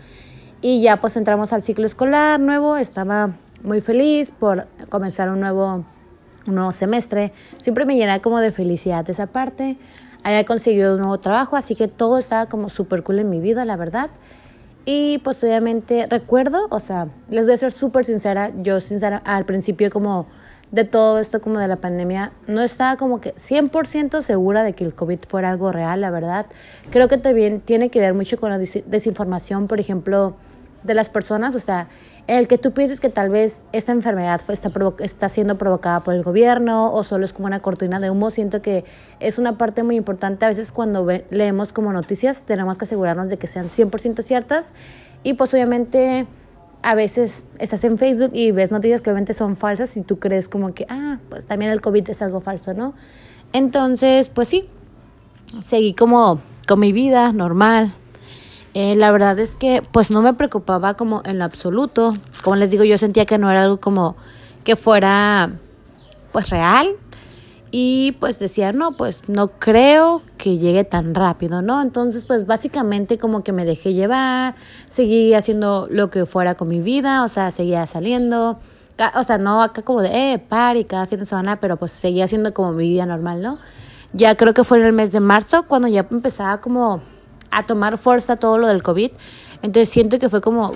Y 0.61 0.83
ya 0.83 0.97
pues 0.97 1.17
entramos 1.17 1.53
al 1.53 1.63
ciclo 1.63 1.87
escolar 1.87 2.41
nuevo, 2.41 2.77
estaba 2.77 3.31
muy 3.63 3.81
feliz 3.81 4.33
por 4.33 4.67
comenzar 4.89 5.31
un 5.31 5.41
nuevo, 5.41 5.85
un 6.47 6.55
nuevo 6.55 6.73
semestre. 6.73 7.33
Siempre 7.59 7.85
me 7.85 7.97
llena 7.97 8.21
como 8.21 8.41
de 8.41 8.53
felicidad 8.53 9.09
esa 9.09 9.27
parte. 9.27 9.79
Había 10.23 10.45
conseguido 10.45 10.95
un 10.95 11.01
nuevo 11.01 11.19
trabajo, 11.19 11.57
así 11.57 11.75
que 11.75 11.89
todo 11.89 12.19
estaba 12.19 12.47
como 12.47 12.69
súper 12.69 13.03
cool 13.03 13.21
en 13.21 13.31
mi 13.31 13.41
vida, 13.41 13.65
la 13.65 13.77
verdad. 13.77 14.11
Y 14.85 15.19
pues 15.19 15.43
obviamente 15.45 16.07
recuerdo, 16.09 16.67
o 16.71 16.81
sea, 16.81 17.09
les 17.29 17.47
voy 17.47 17.55
a 17.55 17.57
ser 17.57 17.73
súper 17.73 18.05
sincera, 18.05 18.51
yo 18.63 18.81
sincera 18.81 19.19
al 19.25 19.45
principio 19.45 19.91
como 19.91 20.27
de 20.71 20.85
todo 20.85 21.19
esto 21.19 21.41
como 21.41 21.59
de 21.59 21.69
la 21.69 21.77
pandemia, 21.77 22.33
no 22.47 22.63
estaba 22.63 22.97
como 22.97 23.21
que 23.21 23.35
100% 23.35 24.21
segura 24.21 24.63
de 24.63 24.73
que 24.73 24.85
el 24.85 24.95
COVID 24.95 25.19
fuera 25.29 25.51
algo 25.51 25.73
real, 25.73 26.01
la 26.01 26.11
verdad. 26.11 26.47
Creo 26.91 27.09
que 27.09 27.19
también 27.19 27.61
tiene 27.61 27.91
que 27.91 28.01
ver 28.01 28.15
mucho 28.15 28.39
con 28.39 28.51
la 28.51 28.59
desinformación, 28.59 29.67
por 29.67 29.81
ejemplo, 29.81 30.37
de 30.85 30.95
las 30.95 31.11
personas, 31.11 31.55
o 31.55 31.59
sea, 31.59 31.89
el 32.27 32.47
que 32.49 32.59
tú 32.59 32.73
pienses 32.73 33.01
que 33.01 33.09
tal 33.09 33.29
vez 33.29 33.65
esta 33.73 33.93
enfermedad 33.93 34.41
está, 34.49 34.71
está 35.01 35.29
siendo 35.29 35.59
provocada 35.59 36.01
por 36.01 36.15
el 36.15 36.23
gobierno 36.23 36.93
o 36.93 37.03
solo 37.03 37.25
es 37.25 37.33
como 37.33 37.47
una 37.47 37.61
cortina 37.61 37.99
de 38.01 38.11
humo, 38.11 38.31
siento 38.31 38.63
que 38.63 38.85
es 39.19 39.39
una 39.39 39.59
parte 39.59 39.83
muy 39.83 39.97
importante. 39.97 40.45
A 40.45 40.49
veces 40.49 40.73
cuando 40.73 41.07
leemos 41.31 41.73
como 41.73 41.93
noticias 41.93 42.45
tenemos 42.45 42.79
que 42.79 42.85
asegurarnos 42.85 43.29
de 43.29 43.37
que 43.37 43.47
sean 43.47 43.69
100% 43.69 44.23
ciertas 44.23 44.73
y 45.23 45.35
pues 45.35 45.53
obviamente 45.55 46.27
a 46.83 46.95
veces 46.95 47.45
estás 47.59 47.85
en 47.85 47.99
Facebook 47.99 48.31
y 48.33 48.53
ves 48.53 48.71
noticias 48.71 49.01
que 49.01 49.11
obviamente 49.11 49.35
son 49.35 49.57
falsas 49.57 49.97
y 49.97 50.03
tú 50.03 50.19
crees 50.19 50.49
como 50.49 50.73
que, 50.73 50.87
ah, 50.89 51.19
pues 51.29 51.47
también 51.47 51.71
el 51.71 51.81
COVID 51.81 52.09
es 52.09 52.23
algo 52.23 52.41
falso, 52.41 52.75
¿no? 52.75 52.95
Entonces, 53.53 54.31
pues 54.31 54.49
sí, 54.49 54.69
seguí 55.63 55.95
como 55.95 56.41
con 56.67 56.81
mi 56.81 56.93
vida 56.93 57.33
normal, 57.33 57.93
eh, 58.75 58.95
la 58.97 59.11
verdad 59.11 59.39
es 59.39 59.57
que 59.57 59.83
pues 59.91 60.11
no 60.11 60.23
me 60.23 60.35
preocupaba 60.35 60.95
como 60.95 61.23
en 61.25 61.39
lo 61.39 61.45
absoluto. 61.45 62.15
Como 62.43 62.57
les 62.57 62.71
digo, 62.71 62.85
yo 62.85 62.99
sentía 62.99 63.27
que 63.27 63.39
no 63.39 63.51
era 63.51 63.65
algo 63.65 63.81
como 63.81 64.17
que 64.65 64.77
fuera 64.77 65.51
pues 66.33 66.51
real. 66.51 66.91
Y 67.73 68.13
pues 68.19 68.41
decía, 68.41 68.73
no, 68.73 68.97
pues 68.97 69.29
no 69.29 69.49
creo 69.49 70.23
que 70.39 70.59
llegue 70.59 70.83
tan 70.83 71.15
rápido, 71.15 71.63
¿no? 71.63 71.83
Entonces 71.83 72.25
pues 72.25 72.47
básicamente 72.47 73.19
como 73.19 73.45
que 73.45 73.53
me 73.53 73.65
dejé 73.65 73.95
llevar, 73.95 74.57
seguí 74.89 75.35
haciendo 75.35 75.87
lo 75.89 76.11
que 76.11 76.27
fuera 76.27 76.57
con 76.57 76.69
mi 76.69 76.81
vida, 76.81 77.23
o 77.23 77.29
sea, 77.29 77.51
seguía 77.53 77.87
saliendo. 77.87 78.59
O 79.15 79.23
sea, 79.23 79.39
no 79.39 79.63
acá 79.63 79.83
como 79.83 80.03
de, 80.03 80.35
eh, 80.35 80.39
party 80.39 80.85
cada 80.85 81.07
fin 81.07 81.21
de 81.21 81.27
semana, 81.27 81.59
pero 81.61 81.77
pues 81.77 81.93
seguía 81.93 82.25
haciendo 82.25 82.53
como 82.53 82.73
mi 82.73 82.89
vida 82.89 83.07
normal, 83.07 83.41
¿no? 83.41 83.59
Ya 84.13 84.37
creo 84.37 84.53
que 84.53 84.65
fue 84.65 84.79
en 84.81 84.87
el 84.87 84.93
mes 84.93 85.13
de 85.13 85.21
marzo 85.21 85.63
cuando 85.63 85.89
ya 85.89 86.07
empezaba 86.11 86.61
como 86.61 87.01
a 87.51 87.63
tomar 87.63 87.99
fuerza 87.99 88.37
todo 88.37 88.59
lo 88.59 88.67
del 88.69 88.83
COVID. 88.83 89.11
Entonces 89.63 89.89
siento 89.89 90.19
que 90.19 90.29
fue 90.29 90.41
como 90.41 90.73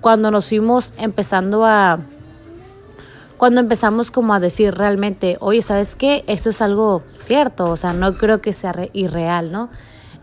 cuando 0.00 0.30
nos 0.30 0.48
fuimos 0.48 0.92
empezando 0.98 1.64
a... 1.64 2.00
Cuando 3.36 3.60
empezamos 3.60 4.10
como 4.10 4.32
a 4.32 4.40
decir 4.40 4.74
realmente, 4.74 5.36
oye, 5.40 5.60
¿sabes 5.60 5.94
qué? 5.94 6.24
Esto 6.26 6.50
es 6.50 6.62
algo 6.62 7.02
cierto, 7.14 7.64
o 7.64 7.76
sea, 7.76 7.92
no 7.92 8.14
creo 8.14 8.40
que 8.40 8.54
sea 8.54 8.74
irreal, 8.94 9.52
¿no? 9.52 9.68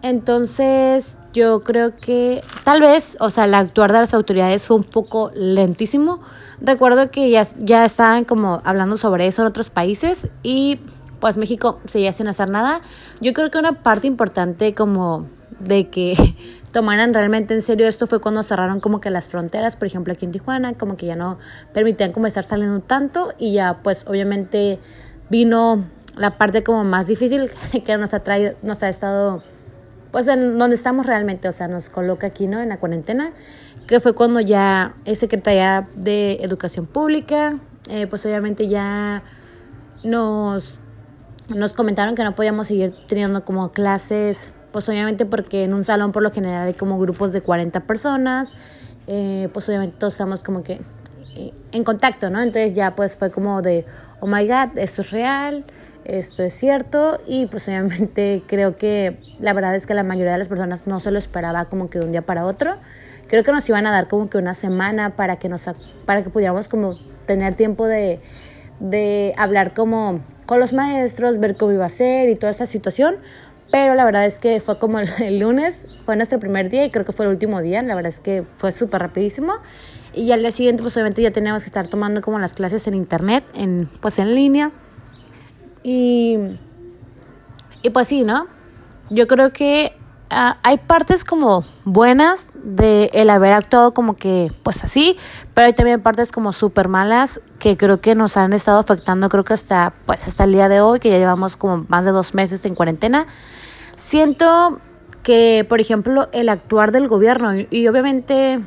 Entonces, 0.01 1.17
yo 1.31 1.63
creo 1.63 1.95
que 1.95 2.43
tal 2.63 2.81
vez, 2.81 3.15
o 3.19 3.29
sea, 3.29 3.45
el 3.45 3.53
actuar 3.53 3.93
de 3.93 3.99
las 3.99 4.13
autoridades 4.13 4.67
fue 4.67 4.77
un 4.77 4.83
poco 4.83 5.31
lentísimo. 5.35 6.21
Recuerdo 6.59 7.11
que 7.11 7.29
ya, 7.29 7.43
ya 7.57 7.85
estaban 7.85 8.25
como 8.25 8.61
hablando 8.65 8.97
sobre 8.97 9.27
eso 9.27 9.43
en 9.43 9.47
otros 9.47 9.69
países 9.69 10.27
y 10.41 10.79
pues 11.19 11.37
México 11.37 11.79
seguía 11.85 12.11
sin 12.11 12.27
hacer 12.27 12.49
nada. 12.49 12.81
Yo 13.21 13.31
creo 13.31 13.49
que 13.49 13.57
una 13.57 13.81
parte 13.81 14.07
importante 14.07 14.73
como 14.75 15.27
de 15.63 15.89
que 15.89 16.15
tomaran 16.71 17.13
realmente 17.13 17.53
en 17.53 17.61
serio 17.61 17.87
esto 17.87 18.07
fue 18.07 18.19
cuando 18.19 18.43
cerraron 18.43 18.79
como 18.79 18.99
que 18.99 19.09
las 19.09 19.29
fronteras, 19.29 19.75
por 19.75 19.87
ejemplo 19.87 20.13
aquí 20.13 20.25
en 20.25 20.31
Tijuana, 20.31 20.73
como 20.73 20.97
que 20.97 21.05
ya 21.05 21.15
no 21.15 21.37
permitían 21.73 22.11
como 22.11 22.27
estar 22.27 22.43
saliendo 22.43 22.79
tanto 22.79 23.33
y 23.37 23.53
ya 23.53 23.79
pues 23.83 24.05
obviamente 24.07 24.79
vino 25.29 25.85
la 26.15 26.37
parte 26.37 26.63
como 26.63 26.83
más 26.83 27.07
difícil 27.07 27.49
que 27.85 27.97
nos 27.97 28.13
ha 28.13 28.19
traído, 28.19 28.53
nos 28.61 28.83
ha 28.83 28.89
estado 28.89 29.43
pues 30.11 30.27
en 30.27 30.59
donde 30.59 30.75
estamos 30.75 31.07
realmente, 31.07 31.47
o 31.47 31.51
sea, 31.51 31.67
nos 31.67 31.89
coloca 31.89 32.27
aquí, 32.27 32.45
¿no? 32.45 32.61
En 32.61 32.69
la 32.69 32.77
cuarentena, 32.77 33.33
que 33.87 33.99
fue 33.99 34.13
cuando 34.13 34.39
ya 34.39 34.93
es 35.05 35.17
Secretaría 35.17 35.87
de 35.95 36.33
Educación 36.41 36.85
Pública, 36.85 37.57
eh, 37.89 38.05
pues 38.05 38.23
obviamente 38.27 38.67
ya 38.67 39.23
nos, 40.03 40.81
nos 41.49 41.73
comentaron 41.73 42.13
que 42.13 42.23
no 42.23 42.35
podíamos 42.35 42.67
seguir 42.67 42.93
teniendo 43.07 43.43
como 43.43 43.71
clases 43.71 44.53
pues 44.73 44.89
obviamente 44.89 45.25
porque 45.25 45.63
en 45.63 45.73
un 45.73 45.85
salón 45.85 46.11
por 46.11 46.23
lo 46.23 46.31
general 46.31 46.67
hay 46.67 46.73
como 46.73 46.99
grupos 46.99 47.31
de 47.31 47.39
40 47.39 47.79
personas, 47.81 48.49
eh, 49.07 49.47
pues 49.53 49.69
obviamente 49.69 49.95
todos 49.97 50.13
estamos 50.13 50.43
como 50.43 50.63
que 50.63 50.81
eh, 51.35 51.53
en 51.71 51.83
contacto, 51.83 52.29
¿no? 52.29 52.41
Entonces 52.41 52.73
ya 52.73 52.95
pues 52.95 53.15
fue 53.15 53.31
como 53.31 53.61
de, 53.61 53.85
oh 54.19 54.27
my 54.27 54.45
god, 54.47 54.77
esto 54.77 55.01
es 55.01 55.11
real, 55.11 55.63
esto 56.03 56.43
es 56.43 56.53
cierto 56.53 57.21
y 57.25 57.45
pues 57.45 57.67
obviamente 57.67 58.43
creo 58.47 58.75
que 58.75 59.19
la 59.39 59.53
verdad 59.53 59.75
es 59.75 59.85
que 59.85 59.93
la 59.93 60.03
mayoría 60.03 60.33
de 60.33 60.39
las 60.39 60.47
personas 60.47 60.87
no 60.87 60.99
se 60.99 61.11
lo 61.11 61.19
esperaba 61.19 61.65
como 61.65 61.89
que 61.89 61.99
de 61.99 62.05
un 62.05 62.11
día 62.11 62.23
para 62.23 62.45
otro. 62.45 62.75
Creo 63.27 63.43
que 63.43 63.51
nos 63.51 63.67
iban 63.69 63.85
a 63.87 63.91
dar 63.91 64.07
como 64.07 64.29
que 64.29 64.37
una 64.37 64.53
semana 64.53 65.15
para 65.15 65.37
que 65.37 65.49
nos 65.49 65.69
para 66.05 66.23
que 66.23 66.29
pudiéramos 66.29 66.67
como 66.67 66.99
tener 67.25 67.55
tiempo 67.55 67.87
de, 67.87 68.19
de 68.79 69.33
hablar 69.37 69.73
como 69.73 70.19
con 70.45 70.59
los 70.59 70.73
maestros, 70.73 71.39
ver 71.39 71.55
cómo 71.55 71.71
iba 71.71 71.85
a 71.85 71.89
ser 71.89 72.29
y 72.29 72.35
toda 72.35 72.51
esa 72.51 72.65
situación. 72.65 73.17
Pero 73.71 73.95
la 73.95 74.05
verdad 74.05 74.25
es 74.25 74.39
que 74.39 74.59
fue 74.59 74.77
como 74.77 74.99
el, 74.99 75.39
lunes, 75.39 75.87
fue 76.05 76.15
nuestro 76.15 76.39
primer 76.39 76.69
día 76.69 76.85
y 76.85 76.91
creo 76.91 77.05
que 77.05 77.11
fue 77.11 77.25
el 77.25 77.31
último 77.31 77.61
día. 77.61 77.81
La 77.81 77.95
verdad 77.95 78.09
es 78.09 78.19
que 78.19 78.43
fue 78.57 78.71
súper 78.71 79.01
rapidísimo. 79.01 79.53
Y 80.13 80.31
al 80.31 80.41
día 80.41 80.51
siguiente, 80.51 80.83
pues 80.83 80.95
obviamente 80.95 81.21
ya 81.21 81.31
teníamos 81.31 81.63
que 81.63 81.67
estar 81.67 81.87
tomando 81.87 82.21
como 82.21 82.37
las 82.37 82.53
clases 82.53 82.85
en 82.87 82.93
internet, 82.93 83.43
en, 83.55 83.89
pues 83.99 84.19
en 84.19 84.35
línea. 84.35 84.71
Y, 85.81 86.37
y 87.81 87.89
pues 87.89 88.07
sí, 88.07 88.23
¿no? 88.23 88.47
Yo 89.09 89.27
creo 89.27 89.51
que 89.51 89.95
ah, 90.33 90.57
hay 90.63 90.77
partes 90.77 91.23
como 91.23 91.63
buenas 91.85 92.51
de 92.63 93.09
el 93.13 93.29
haber 93.29 93.53
actuado 93.53 93.93
como 93.93 94.15
que 94.15 94.51
pues 94.63 94.83
así, 94.83 95.17
pero 95.53 95.67
hay 95.67 95.73
también 95.73 96.01
partes 96.01 96.31
como 96.31 96.53
súper 96.53 96.87
malas 96.87 97.41
que 97.59 97.77
creo 97.77 98.01
que 98.01 98.15
nos 98.15 98.37
han 98.37 98.53
estado 98.53 98.79
afectando, 98.79 99.29
creo 99.29 99.43
que 99.43 99.53
hasta 99.53 99.93
pues 100.05 100.27
hasta 100.27 100.43
el 100.43 100.51
día 100.51 100.69
de 100.69 100.81
hoy, 100.81 100.99
que 100.99 101.09
ya 101.09 101.17
llevamos 101.17 101.55
como 101.55 101.85
más 101.87 102.05
de 102.05 102.11
dos 102.11 102.33
meses 102.33 102.65
en 102.65 102.75
cuarentena. 102.75 103.27
Siento 103.95 104.79
que, 105.23 105.65
por 105.67 105.79
ejemplo, 105.79 106.29
el 106.33 106.49
actuar 106.49 106.91
del 106.91 107.07
gobierno, 107.07 107.53
y, 107.69 107.87
obviamente 107.87 108.59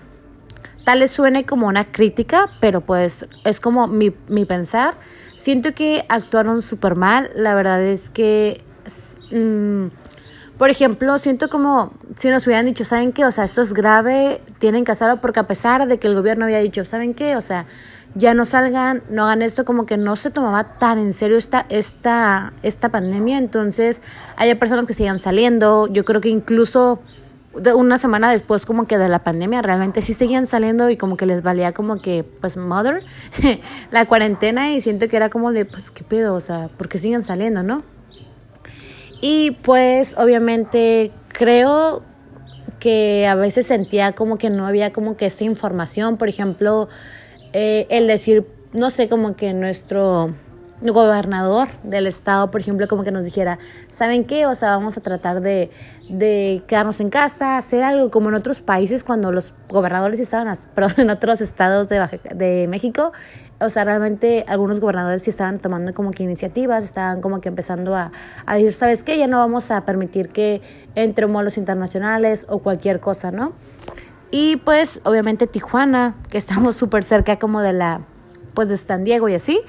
tal 0.84 1.00
vez 1.00 1.10
suene 1.10 1.44
como 1.44 1.66
una 1.66 1.90
crítica, 1.90 2.48
pero 2.60 2.80
pues 2.80 3.26
es 3.44 3.58
como 3.58 3.88
mi, 3.88 4.14
mi 4.28 4.44
pensar. 4.44 4.94
Siento 5.36 5.74
que 5.74 6.06
actuaron 6.08 6.62
súper 6.62 6.94
mal. 6.94 7.30
La 7.34 7.54
verdad 7.54 7.82
es 7.82 8.08
que, 8.08 8.62
mm, 9.32 9.86
por 10.58 10.70
ejemplo, 10.70 11.18
siento 11.18 11.48
como 11.48 11.92
si 12.16 12.30
nos 12.30 12.46
hubieran 12.46 12.66
dicho, 12.66 12.84
¿saben 12.84 13.12
qué? 13.12 13.24
O 13.24 13.30
sea, 13.30 13.44
esto 13.44 13.60
es 13.60 13.74
grave, 13.74 14.40
tienen 14.58 14.84
que 14.84 14.92
hacerlo 14.92 15.20
porque 15.20 15.40
a 15.40 15.46
pesar 15.46 15.86
de 15.86 15.98
que 15.98 16.08
el 16.08 16.14
gobierno 16.14 16.46
había 16.46 16.60
dicho, 16.60 16.84
¿saben 16.84 17.12
qué? 17.12 17.36
O 17.36 17.40
sea, 17.40 17.66
ya 18.14 18.32
no 18.32 18.46
salgan, 18.46 19.02
no 19.10 19.24
hagan 19.24 19.42
esto, 19.42 19.66
como 19.66 19.84
que 19.84 19.98
no 19.98 20.16
se 20.16 20.30
tomaba 20.30 20.78
tan 20.78 20.98
en 20.98 21.12
serio 21.12 21.36
esta, 21.36 21.66
esta, 21.68 22.54
esta 22.62 22.88
pandemia. 22.88 23.36
Entonces, 23.36 24.00
hay 24.36 24.54
personas 24.54 24.86
que 24.86 24.94
sigan 24.94 25.18
saliendo. 25.18 25.86
Yo 25.88 26.04
creo 26.06 26.22
que 26.22 26.30
incluso 26.30 27.00
de 27.54 27.74
una 27.74 27.98
semana 27.98 28.30
después 28.30 28.64
como 28.64 28.86
que 28.86 28.96
de 28.98 29.08
la 29.08 29.20
pandemia 29.20 29.60
realmente 29.62 30.02
sí 30.02 30.14
seguían 30.14 30.46
saliendo 30.46 30.90
y 30.90 30.96
como 30.96 31.16
que 31.16 31.26
les 31.26 31.42
valía 31.42 31.72
como 31.72 32.02
que 32.02 32.22
pues 32.22 32.56
mother 32.58 33.02
la 33.90 34.04
cuarentena 34.04 34.74
y 34.74 34.80
siento 34.80 35.08
que 35.08 35.16
era 35.16 35.30
como 35.30 35.52
de 35.52 35.64
pues 35.64 35.90
qué 35.90 36.04
pedo, 36.04 36.34
o 36.34 36.40
sea, 36.40 36.68
porque 36.76 36.98
siguen 36.98 37.22
saliendo, 37.22 37.62
¿no? 37.62 37.82
Y 39.28 39.50
pues 39.50 40.14
obviamente 40.16 41.10
creo 41.26 42.04
que 42.78 43.26
a 43.26 43.34
veces 43.34 43.66
sentía 43.66 44.12
como 44.12 44.38
que 44.38 44.50
no 44.50 44.68
había 44.68 44.92
como 44.92 45.16
que 45.16 45.26
esta 45.26 45.42
información, 45.42 46.16
por 46.16 46.28
ejemplo, 46.28 46.88
eh, 47.52 47.88
el 47.90 48.06
decir, 48.06 48.46
no 48.72 48.88
sé, 48.90 49.08
como 49.08 49.34
que 49.34 49.52
nuestro 49.52 50.32
gobernador 50.80 51.66
del 51.82 52.06
estado, 52.06 52.52
por 52.52 52.60
ejemplo, 52.60 52.86
como 52.86 53.02
que 53.02 53.10
nos 53.10 53.24
dijera, 53.24 53.58
¿saben 53.90 54.22
qué? 54.22 54.46
O 54.46 54.54
sea, 54.54 54.76
vamos 54.76 54.96
a 54.96 55.00
tratar 55.00 55.40
de, 55.40 55.72
de 56.08 56.62
quedarnos 56.68 57.00
en 57.00 57.10
casa, 57.10 57.56
hacer 57.56 57.82
algo 57.82 58.12
como 58.12 58.28
en 58.28 58.36
otros 58.36 58.62
países 58.62 59.02
cuando 59.02 59.32
los 59.32 59.54
gobernadores 59.68 60.20
estaban, 60.20 60.56
en 60.98 61.10
otros 61.10 61.40
estados 61.40 61.88
de 61.88 62.66
México, 62.68 63.10
o 63.58 63.68
sea, 63.68 63.84
realmente 63.84 64.44
algunos 64.48 64.80
gobernadores 64.80 65.22
sí 65.22 65.30
estaban 65.30 65.58
tomando 65.58 65.94
como 65.94 66.10
que 66.10 66.22
iniciativas, 66.22 66.84
estaban 66.84 67.20
como 67.20 67.40
que 67.40 67.48
empezando 67.48 67.94
a, 67.94 68.12
a 68.44 68.54
decir, 68.54 68.74
¿sabes 68.74 69.02
qué? 69.02 69.18
Ya 69.18 69.26
no 69.26 69.38
vamos 69.38 69.70
a 69.70 69.84
permitir 69.86 70.28
que 70.28 70.60
entre 70.94 71.26
vuelos 71.26 71.56
internacionales 71.56 72.46
o 72.48 72.58
cualquier 72.58 73.00
cosa, 73.00 73.30
¿no? 73.30 73.52
Y 74.30 74.56
pues 74.56 75.00
obviamente 75.04 75.46
Tijuana, 75.46 76.16
que 76.28 76.38
estamos 76.38 76.76
súper 76.76 77.04
cerca 77.04 77.38
como 77.38 77.62
de 77.62 77.72
la, 77.72 78.02
pues 78.54 78.68
de 78.68 78.76
San 78.76 79.04
Diego 79.04 79.28
y 79.28 79.34
así, 79.34 79.60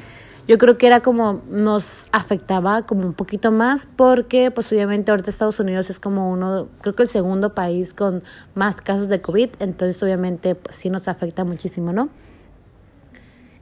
yo 0.48 0.58
creo 0.58 0.78
que 0.78 0.88
era 0.88 1.02
como 1.02 1.42
nos 1.50 2.08
afectaba 2.14 2.84
como 2.84 3.06
un 3.06 3.14
poquito 3.14 3.52
más 3.52 3.88
porque 3.98 4.50
pues 4.50 4.72
obviamente 4.72 5.12
ahorita 5.12 5.30
Estados 5.30 5.60
Unidos 5.60 5.90
es 5.90 6.00
como 6.00 6.32
uno, 6.32 6.70
creo 6.82 6.96
que 6.96 7.04
el 7.04 7.10
segundo 7.10 7.54
país 7.54 7.94
con 7.94 8.24
más 8.56 8.80
casos 8.82 9.10
de 9.10 9.22
COVID, 9.22 9.50
entonces 9.60 10.02
obviamente 10.02 10.56
pues, 10.56 10.76
sí 10.76 10.90
nos 10.90 11.08
afecta 11.08 11.44
muchísimo, 11.44 11.92
¿no? 11.92 12.10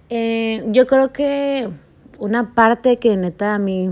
Eh, 0.09 0.63
yo 0.67 0.87
creo 0.87 1.11
que 1.11 1.69
una 2.19 2.53
parte 2.53 2.97
que 2.97 3.17
neta 3.17 3.55
a 3.55 3.59
mí 3.59 3.91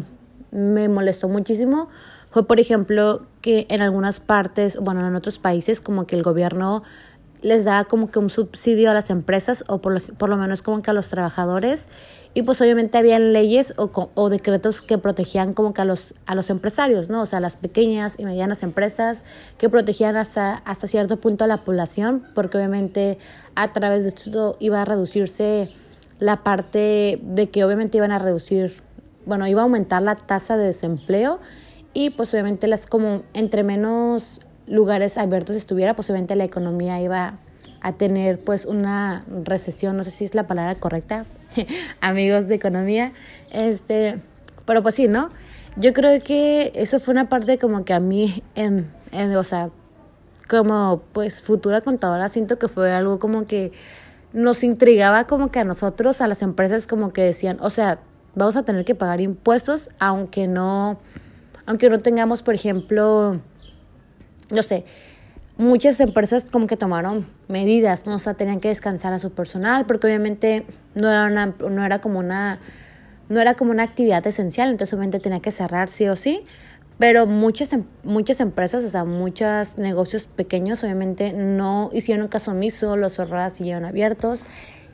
me 0.51 0.87
molestó 0.89 1.27
muchísimo 1.27 1.89
fue, 2.29 2.47
por 2.47 2.59
ejemplo, 2.59 3.25
que 3.41 3.67
en 3.69 3.81
algunas 3.81 4.19
partes, 4.19 4.79
bueno, 4.79 5.05
en 5.07 5.15
otros 5.15 5.37
países, 5.37 5.81
como 5.81 6.07
que 6.07 6.15
el 6.15 6.23
gobierno 6.23 6.83
les 7.43 7.65
da 7.65 7.83
como 7.83 8.09
que 8.09 8.19
un 8.19 8.29
subsidio 8.29 8.89
a 8.89 8.93
las 8.93 9.09
empresas 9.09 9.65
o 9.67 9.79
por 9.81 9.93
lo, 9.93 9.99
por 10.17 10.29
lo 10.29 10.37
menos 10.37 10.61
como 10.61 10.81
que 10.81 10.89
a 10.89 10.93
los 10.93 11.09
trabajadores 11.09 11.89
y 12.33 12.41
pues 12.43 12.59
obviamente 12.61 12.97
habían 12.97 13.33
leyes 13.33 13.73
o, 13.77 14.09
o, 14.15 14.29
decretos 14.29 14.81
que 14.81 14.97
protegían 14.97 15.53
como 15.53 15.73
que 15.73 15.81
a 15.81 15.85
los, 15.85 16.15
a 16.25 16.33
los 16.33 16.49
empresarios, 16.49 17.09
¿no? 17.09 17.21
O 17.21 17.25
sea, 17.27 17.39
las 17.39 17.57
pequeñas 17.57 18.15
y 18.17 18.25
medianas 18.25 18.63
empresas 18.63 19.23
que 19.57 19.69
protegían 19.69 20.15
hasta, 20.15 20.55
hasta 20.65 20.87
cierto 20.87 21.17
punto 21.17 21.43
a 21.43 21.47
la 21.47 21.63
población 21.63 22.25
porque 22.33 22.57
obviamente 22.57 23.19
a 23.55 23.73
través 23.73 24.03
de 24.03 24.09
esto 24.09 24.55
iba 24.59 24.81
a 24.81 24.85
reducirse 24.85 25.69
la 26.19 26.43
parte 26.43 27.19
de 27.21 27.49
que 27.49 27.63
obviamente 27.63 27.97
iban 27.97 28.11
a 28.11 28.19
reducir, 28.19 28.81
bueno, 29.25 29.47
iba 29.47 29.61
a 29.61 29.63
aumentar 29.63 30.01
la 30.01 30.15
tasa 30.15 30.57
de 30.57 30.65
desempleo 30.65 31.39
y 31.93 32.11
pues 32.11 32.33
obviamente 32.33 32.67
las 32.67 32.87
como 32.87 33.23
entre 33.33 33.63
menos 33.63 34.39
lugares 34.67 35.17
abiertos 35.17 35.55
estuviera, 35.55 35.95
pues 35.95 36.09
obviamente 36.09 36.35
la 36.35 36.43
economía 36.43 37.01
iba 37.01 37.39
a 37.81 37.93
tener 37.93 38.39
pues 38.39 38.65
una 38.65 39.25
recesión, 39.43 39.97
no 39.97 40.03
sé 40.03 40.11
si 40.11 40.25
es 40.25 40.35
la 40.35 40.47
palabra 40.47 40.75
correcta, 40.75 41.25
amigos 42.01 42.47
de 42.47 42.55
economía, 42.55 43.11
este, 43.51 44.19
pero 44.65 44.81
pues 44.81 44.95
sí, 44.95 45.07
¿no? 45.07 45.29
Yo 45.75 45.93
creo 45.93 46.21
que 46.23 46.71
eso 46.75 46.99
fue 46.99 47.13
una 47.13 47.25
parte 47.25 47.57
como 47.57 47.83
que 47.83 47.93
a 47.93 47.99
mí, 47.99 48.43
en, 48.55 48.91
en, 49.11 49.35
o 49.35 49.43
sea, 49.43 49.69
como 50.47 51.01
pues 51.13 51.41
futura 51.41 51.81
contadora, 51.81 52.29
siento 52.29 52.59
que 52.59 52.67
fue 52.67 52.91
algo 52.91 53.19
como 53.19 53.47
que 53.47 53.71
nos 54.33 54.63
intrigaba 54.63 55.25
como 55.25 55.49
que 55.49 55.59
a 55.59 55.63
nosotros, 55.63 56.21
a 56.21 56.27
las 56.27 56.41
empresas, 56.41 56.87
como 56.87 57.13
que 57.13 57.21
decían, 57.21 57.57
o 57.61 57.69
sea, 57.69 57.99
vamos 58.35 58.55
a 58.55 58.63
tener 58.63 58.83
que 58.83 58.95
pagar 58.95 59.21
impuestos, 59.21 59.89
aunque 59.99 60.47
no 60.47 60.99
aunque 61.65 61.89
no 61.89 61.99
tengamos, 61.99 62.43
por 62.43 62.55
ejemplo, 62.55 63.39
no 64.49 64.61
sé, 64.63 64.83
muchas 65.57 65.99
empresas 65.99 66.49
como 66.51 66.67
que 66.67 66.75
tomaron 66.75 67.25
medidas, 67.47 68.05
¿no? 68.05 68.15
O 68.15 68.19
sea, 68.19 68.33
tenían 68.33 68.59
que 68.59 68.67
descansar 68.69 69.13
a 69.13 69.19
su 69.19 69.31
personal 69.31 69.85
porque 69.85 70.07
obviamente 70.07 70.65
no 70.95 71.09
era, 71.09 71.25
una, 71.25 71.45
no 71.45 71.85
era 71.85 71.99
como 71.99 72.19
una 72.19 72.59
no 73.29 73.39
era 73.39 73.55
como 73.55 73.71
una 73.71 73.83
actividad 73.83 74.27
esencial, 74.27 74.69
entonces 74.69 74.93
obviamente 74.93 75.19
tenía 75.19 75.39
que 75.39 75.49
cerrar 75.51 75.89
sí 75.89 76.07
o 76.07 76.15
sí, 76.15 76.43
pero 77.03 77.27
muchas, 77.27 77.73
em, 77.73 77.83
muchas 78.05 78.39
empresas, 78.39 78.81
o 78.81 78.87
sea, 78.87 79.03
muchos 79.03 79.77
negocios 79.77 80.25
pequeños 80.25 80.85
obviamente 80.85 81.33
no 81.33 81.89
hicieron 81.91 82.29
caso 82.29 82.51
omiso, 82.51 82.95
los 82.95 83.15
cerradas 83.15 83.51
siguieron 83.51 83.83
abiertos 83.83 84.45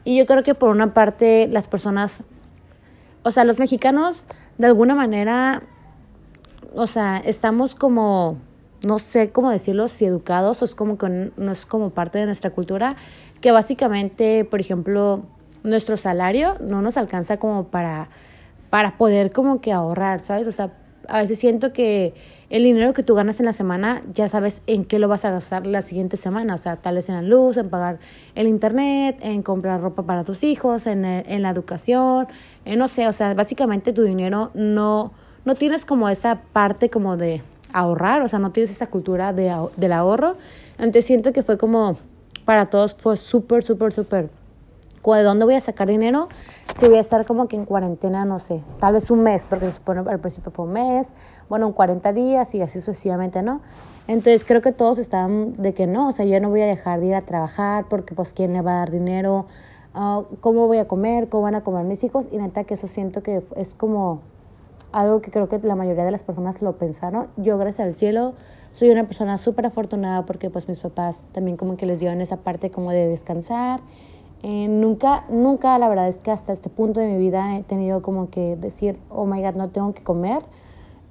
y 0.04 0.18
yo 0.18 0.26
creo 0.26 0.42
que 0.42 0.56
por 0.56 0.70
una 0.70 0.96
parte 0.96 1.48
las 1.48 1.68
personas, 1.68 2.24
o 3.22 3.30
sea, 3.30 3.44
los 3.44 3.60
mexicanos 3.60 4.26
de 4.58 4.66
alguna 4.66 4.96
manera 4.96 5.62
o 6.74 6.88
sea, 6.88 7.18
estamos 7.24 7.76
como, 7.76 8.40
no 8.82 8.98
sé 8.98 9.30
cómo 9.30 9.52
decirlo, 9.52 9.88
si 9.88 10.06
educados 10.06 10.64
o 10.64 10.66
es 10.66 10.74
como 10.74 10.98
que 10.98 11.32
no 11.38 11.52
es 11.52 11.68
como 11.68 11.92
parte 11.92 12.18
de 12.18 12.26
nuestra 12.26 12.50
cultura, 12.50 12.90
que 13.40 13.52
básicamente, 13.52 14.46
por 14.46 14.60
ejemplo, 14.60 15.26
nuestro 15.62 15.96
salario 15.96 16.56
no 16.60 16.82
nos 16.82 16.98
alcanza 16.98 17.38
como 17.38 17.66
para, 17.66 18.10
para 18.72 18.98
poder 18.98 19.32
como 19.32 19.62
que 19.62 19.72
ahorrar, 19.72 20.22
¿sabes? 20.22 20.48
O 20.48 20.52
sea, 20.52 20.72
a 21.10 21.18
veces 21.20 21.40
siento 21.40 21.74
que 21.74 22.14
el 22.50 22.64
dinero 22.64 22.94
que 22.94 23.04
tú 23.04 23.16
ganas 23.16 23.40
en 23.40 23.46
la 23.46 23.54
semana 23.54 24.02
ya 24.14 24.28
sabes 24.28 24.62
en 24.68 24.86
qué 24.86 25.00
lo 25.00 25.08
vas 25.08 25.26
a 25.26 25.32
gastar 25.32 25.68
la 25.68 25.82
siguiente 25.82 26.18
semana, 26.18 26.56
o 26.56 26.58
sea, 26.58 26.78
tal 26.78 26.96
vez 26.96 27.10
en 27.10 27.16
la 27.16 27.22
luz, 27.22 27.58
en 27.58 27.70
pagar 27.70 28.00
el 28.36 28.48
internet, 28.48 29.18
en 29.22 29.44
comprar 29.44 29.82
ropa 29.82 30.04
para 30.04 30.24
tus 30.24 30.44
hijos, 30.44 30.88
en, 30.88 31.06
en 31.06 31.42
la 31.42 31.50
educación, 31.50 32.28
en 32.66 32.80
no 32.80 32.88
sé, 32.88 33.08
o 33.08 33.14
sea, 33.14 33.34
básicamente 33.34 33.94
tu 33.94 34.04
dinero 34.04 34.52
no 34.54 35.12
no 35.46 35.56
tienes 35.56 35.86
como 35.86 36.10
esa 36.10 36.42
parte 36.54 36.90
como 36.90 37.18
de 37.18 37.42
ahorrar, 37.74 38.22
o 38.22 38.28
sea, 38.28 38.40
no 38.40 38.52
tienes 38.52 38.72
esa 38.72 38.88
cultura 38.88 39.34
de, 39.34 39.56
del 39.78 39.94
ahorro. 39.94 40.36
Entonces 40.78 41.06
siento 41.06 41.34
que 41.34 41.44
fue 41.44 41.58
como, 41.58 41.98
para 42.46 42.70
todos 42.70 42.96
fue 42.96 43.18
súper, 43.18 43.64
súper, 43.64 43.92
súper. 43.92 44.30
¿De 45.16 45.24
dónde 45.24 45.46
voy 45.46 45.56
a 45.56 45.62
sacar 45.62 45.88
dinero? 45.88 46.30
Si 46.80 46.88
voy 46.88 46.98
a 46.98 47.02
estar 47.02 47.26
como 47.26 47.48
que 47.48 47.56
en 47.56 47.66
cuarentena, 47.66 48.26
no 48.26 48.40
sé, 48.40 48.62
tal 48.80 48.94
vez 48.94 49.10
un 49.12 49.22
mes, 49.22 49.46
porque 49.50 49.66
se 49.66 49.74
supone 49.74 50.10
al 50.10 50.20
principio 50.20 50.52
fue 50.52 50.66
un 50.66 50.74
mes, 50.74 51.08
bueno, 51.50 51.68
un 51.68 51.74
40 51.74 52.14
días 52.14 52.54
y 52.56 52.62
así 52.62 52.80
sucesivamente, 52.80 53.42
¿no? 53.42 53.62
Entonces 54.08 54.44
creo 54.46 54.62
que 54.62 54.72
todos 54.72 54.98
estaban 54.98 55.54
de 55.54 55.74
que 55.74 55.88
no, 55.88 56.10
o 56.10 56.12
sea, 56.12 56.26
yo 56.26 56.40
no 56.40 56.50
voy 56.50 56.62
a 56.62 56.66
dejar 56.66 57.00
de 57.00 57.08
ir 57.08 57.16
a 57.16 57.22
trabajar 57.22 57.86
porque 57.90 58.16
pues 58.16 58.34
quién 58.34 58.54
le 58.54 58.62
va 58.62 58.74
a 58.74 58.78
dar 58.80 58.92
dinero 58.92 59.48
ah, 59.94 60.24
cómo 60.42 60.68
voy 60.68 60.78
a 60.78 60.88
comer, 60.88 61.30
cómo 61.30 61.44
van 61.44 61.56
a 61.56 61.62
comer 61.62 61.86
mis 61.86 62.04
hijos 62.04 62.28
y 62.32 62.38
neta 62.38 62.64
que 62.64 62.76
eso 62.76 62.88
siento 62.88 63.22
que 63.24 63.44
es 63.56 63.76
como 63.76 64.22
algo 64.92 65.22
que 65.22 65.32
creo 65.32 65.48
que 65.48 65.60
la 65.60 65.76
mayoría 65.76 66.06
de 66.06 66.12
las 66.12 66.24
personas 66.24 66.62
lo 66.62 66.78
pensaron. 66.78 67.28
Yo, 67.38 67.58
gracias 67.58 67.88
al 67.88 67.96
cielo, 67.96 68.34
soy 68.74 68.90
una 68.90 69.06
persona 69.06 69.38
súper 69.38 69.66
afortunada 69.66 70.26
porque 70.26 70.50
pues 70.50 70.68
mis 70.68 70.80
papás 70.80 71.26
también 71.32 71.58
como 71.58 71.78
que 71.78 71.86
les 71.86 72.00
dieron 72.00 72.22
esa 72.22 72.38
parte 72.38 72.72
como 72.72 72.92
de 72.92 73.08
descansar. 73.08 73.82
Eh, 74.42 74.68
nunca, 74.70 75.26
nunca, 75.30 75.78
la 75.78 75.90
verdad 75.90 76.08
es 76.08 76.22
que 76.22 76.32
hasta 76.32 76.54
este 76.54 76.70
punto 76.70 77.00
de 77.00 77.08
mi 77.08 77.18
vida 77.18 77.58
he 77.58 77.64
tenido 77.64 78.02
como 78.02 78.30
que 78.30 78.56
decir, 78.56 78.98
oh 79.10 79.26
my 79.26 79.42
God, 79.42 79.56
no 79.56 79.70
tengo 79.70 79.94
que 79.94 80.04
comer. 80.04 80.44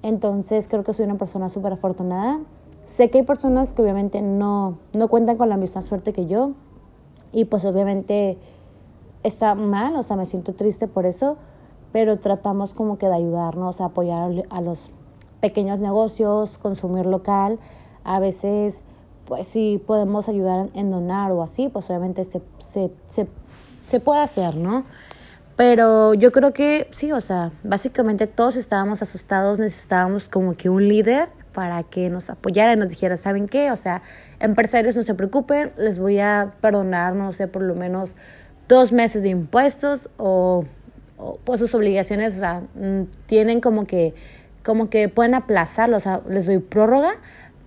Entonces 0.02 0.68
creo 0.68 0.84
que 0.84 0.92
soy 0.92 1.04
una 1.04 1.16
persona 1.16 1.48
súper 1.48 1.74
afortunada. 1.74 2.40
Sé 2.86 3.10
que 3.10 3.18
hay 3.18 3.24
personas 3.24 3.74
que 3.74 3.82
obviamente 3.82 4.22
no, 4.22 4.78
no 4.92 5.08
cuentan 5.08 5.36
con 5.36 5.48
la 5.48 5.56
misma 5.56 5.82
suerte 5.82 6.12
que 6.12 6.26
yo 6.26 6.52
y 7.32 7.44
pues 7.44 7.64
obviamente 7.64 8.38
está 9.22 9.54
mal, 9.54 9.96
o 9.96 10.02
sea, 10.02 10.16
me 10.16 10.24
siento 10.24 10.54
triste 10.54 10.88
por 10.88 11.04
eso, 11.04 11.36
pero 11.92 12.18
tratamos 12.18 12.74
como 12.74 12.98
que 12.98 13.06
de 13.06 13.14
ayudarnos, 13.14 13.80
a 13.80 13.86
apoyar 13.86 14.30
a 14.50 14.60
los 14.60 14.90
pequeños 15.40 15.80
negocios, 15.80 16.58
consumir 16.58 17.06
local. 17.06 17.58
A 18.04 18.20
veces, 18.20 18.84
pues 19.28 19.46
si 19.46 19.80
podemos 19.86 20.28
ayudar 20.30 20.70
en 20.72 20.90
donar 20.90 21.30
o 21.32 21.42
así, 21.42 21.68
pues 21.68 21.88
obviamente 21.90 22.24
se, 22.24 22.40
se, 22.56 22.90
se, 23.04 23.28
se 23.86 24.00
puede 24.00 24.22
hacer, 24.22 24.56
¿no? 24.56 24.84
Pero 25.54 26.14
yo 26.14 26.32
creo 26.32 26.54
que 26.54 26.88
sí, 26.92 27.12
o 27.12 27.20
sea, 27.20 27.52
básicamente 27.62 28.26
todos 28.26 28.56
estábamos 28.56 29.02
asustados, 29.02 29.58
necesitábamos 29.58 30.30
como 30.30 30.56
que 30.56 30.70
un 30.70 30.88
líder 30.88 31.28
para 31.52 31.82
que 31.82 32.08
nos 32.08 32.30
apoyara 32.30 32.72
y 32.72 32.76
nos 32.76 32.88
dijera, 32.88 33.18
¿saben 33.18 33.48
qué? 33.48 33.70
O 33.70 33.76
sea, 33.76 34.00
empresarios 34.40 34.96
no 34.96 35.02
se 35.02 35.14
preocupen, 35.14 35.72
les 35.76 35.98
voy 35.98 36.20
a 36.20 36.54
perdonar, 36.62 37.14
no 37.14 37.32
sé, 37.34 37.48
por 37.48 37.62
lo 37.62 37.74
menos 37.74 38.16
dos 38.66 38.92
meses 38.92 39.22
de 39.22 39.28
impuestos 39.28 40.08
o, 40.16 40.64
pues 41.44 41.60
sus 41.60 41.74
obligaciones, 41.74 42.36
o 42.36 42.38
sea, 42.38 42.62
mm, 42.76 43.02
tienen 43.26 43.60
como 43.60 43.86
que, 43.86 44.14
como 44.64 44.88
que 44.88 45.10
pueden 45.10 45.34
aplazarlo, 45.34 45.98
o 45.98 46.00
sea, 46.00 46.22
les 46.28 46.46
doy 46.46 46.60
prórroga, 46.60 47.16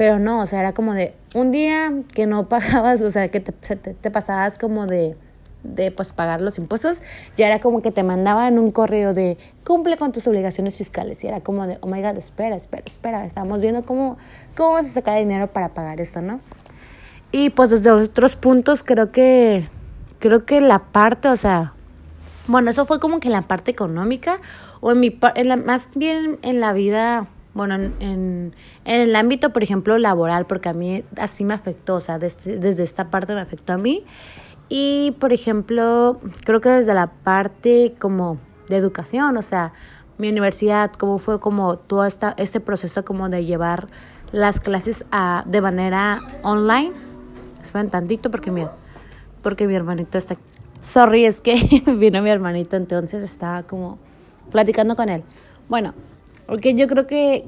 pero 0.01 0.17
no, 0.17 0.41
o 0.41 0.47
sea, 0.47 0.61
era 0.61 0.73
como 0.73 0.95
de 0.95 1.13
un 1.35 1.51
día 1.51 1.93
que 2.15 2.25
no 2.25 2.49
pagabas, 2.49 3.01
o 3.01 3.11
sea, 3.11 3.27
que 3.27 3.39
te, 3.39 3.51
te, 3.75 4.09
pasabas 4.09 4.57
como 4.57 4.87
de 4.87 5.15
de 5.61 5.91
pues 5.91 6.11
pagar 6.11 6.41
los 6.41 6.57
impuestos, 6.57 7.03
ya 7.37 7.45
era 7.45 7.59
como 7.59 7.83
que 7.83 7.91
te 7.91 8.01
mandaban 8.01 8.57
un 8.57 8.71
correo 8.71 9.13
de 9.13 9.37
cumple 9.63 9.97
con 9.97 10.11
tus 10.11 10.25
obligaciones 10.25 10.75
fiscales 10.75 11.23
y 11.23 11.27
era 11.27 11.41
como 11.41 11.67
de, 11.67 11.77
oh 11.81 11.87
my 11.87 12.01
god, 12.01 12.17
espera, 12.17 12.55
espera, 12.55 12.81
espera, 12.87 13.25
estamos 13.25 13.61
viendo 13.61 13.85
cómo, 13.85 14.17
cómo 14.57 14.71
vas 14.71 14.87
a 14.87 14.89
sacar 14.89 15.19
dinero 15.19 15.53
para 15.53 15.69
pagar 15.75 16.01
esto, 16.01 16.19
¿no? 16.19 16.39
Y 17.31 17.51
pues 17.51 17.69
desde 17.69 17.91
otros 17.91 18.35
puntos 18.35 18.81
creo 18.81 19.11
que, 19.11 19.69
creo 20.17 20.45
que 20.47 20.61
la 20.61 20.79
parte, 20.79 21.27
o 21.27 21.35
sea, 21.35 21.73
bueno, 22.47 22.71
eso 22.71 22.87
fue 22.87 22.99
como 22.99 23.19
que 23.19 23.29
la 23.29 23.43
parte 23.43 23.69
económica 23.69 24.39
o 24.79 24.93
en 24.93 24.99
mi, 24.99 25.19
en 25.35 25.63
más 25.63 25.91
bien 25.93 26.39
en 26.41 26.59
la 26.59 26.73
vida, 26.73 27.27
bueno, 27.53 27.75
en, 27.75 27.93
en, 27.99 28.53
el 28.85 29.15
ámbito, 29.15 29.51
por 29.51 29.63
ejemplo, 29.63 29.97
laboral, 29.97 30.45
porque 30.45 30.69
a 30.69 30.73
mí 30.73 31.03
así 31.17 31.43
me 31.43 31.53
afectó, 31.53 31.95
o 31.95 31.99
sea, 31.99 32.17
desde, 32.17 32.57
desde 32.57 32.83
esta 32.83 33.09
parte 33.09 33.33
me 33.33 33.41
afectó 33.41 33.73
a 33.73 33.77
mí 33.77 34.05
y, 34.73 35.11
por 35.19 35.33
ejemplo, 35.33 36.21
creo 36.45 36.61
que 36.61 36.69
desde 36.69 36.93
la 36.93 37.07
parte 37.07 37.93
como 37.99 38.37
de 38.69 38.77
educación, 38.77 39.35
o 39.35 39.41
sea, 39.41 39.73
mi 40.17 40.29
universidad, 40.29 40.93
cómo 40.93 41.17
fue 41.17 41.41
como 41.41 41.75
todo 41.77 42.05
esta, 42.05 42.33
este 42.37 42.61
proceso 42.61 43.03
como 43.03 43.27
de 43.27 43.43
llevar 43.43 43.89
las 44.31 44.61
clases 44.61 45.03
a, 45.11 45.43
de 45.45 45.59
manera 45.59 46.21
online. 46.43 46.93
Esperen 47.61 47.89
tantito 47.89 48.31
porque 48.31 48.49
mi, 48.49 48.65
porque 49.41 49.67
mi 49.67 49.75
hermanito 49.75 50.17
está... 50.17 50.37
Sorry, 50.79 51.25
es 51.25 51.41
que 51.41 51.83
vino 51.97 52.21
mi 52.21 52.29
hermanito, 52.29 52.77
entonces 52.77 53.23
estaba 53.23 53.63
como 53.63 53.99
platicando 54.51 54.95
con 54.95 55.09
él. 55.09 55.23
Bueno, 55.67 55.93
porque 56.45 56.73
yo 56.73 56.87
creo 56.87 57.07
que, 57.07 57.45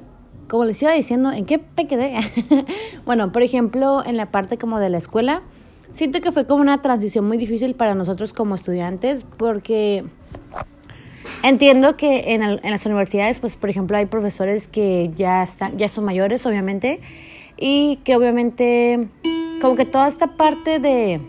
como 0.47 0.65
les 0.65 0.81
iba 0.81 0.91
diciendo, 0.91 1.31
¿en 1.31 1.45
qué 1.45 1.61
me 1.77 1.87
quedé? 1.87 2.15
bueno, 3.05 3.31
por 3.31 3.43
ejemplo, 3.43 4.03
en 4.05 4.17
la 4.17 4.31
parte 4.31 4.57
como 4.57 4.79
de 4.79 4.89
la 4.89 4.97
escuela, 4.97 5.41
siento 5.91 6.21
que 6.21 6.31
fue 6.31 6.45
como 6.45 6.61
una 6.61 6.81
transición 6.81 7.25
muy 7.25 7.37
difícil 7.37 7.75
para 7.75 7.95
nosotros 7.95 8.33
como 8.33 8.55
estudiantes 8.55 9.25
porque 9.37 10.03
entiendo 11.43 11.95
que 11.97 12.33
en, 12.33 12.41
en, 12.41 12.71
las 12.71 12.85
universidades, 12.85 13.39
pues 13.39 13.55
por 13.55 13.69
ejemplo, 13.69 13.97
hay 13.97 14.05
profesores 14.07 14.67
que 14.67 15.11
ya, 15.15 15.43
están, 15.43 15.77
ya 15.77 15.87
son 15.87 16.03
mayores, 16.03 16.45
obviamente, 16.45 16.99
y 17.57 17.97
que 18.03 18.15
obviamente 18.15 19.07
como 19.61 19.75
que 19.75 19.85
toda 19.85 20.07
esta 20.07 20.35
parte 20.35 20.79
de, 20.79 21.21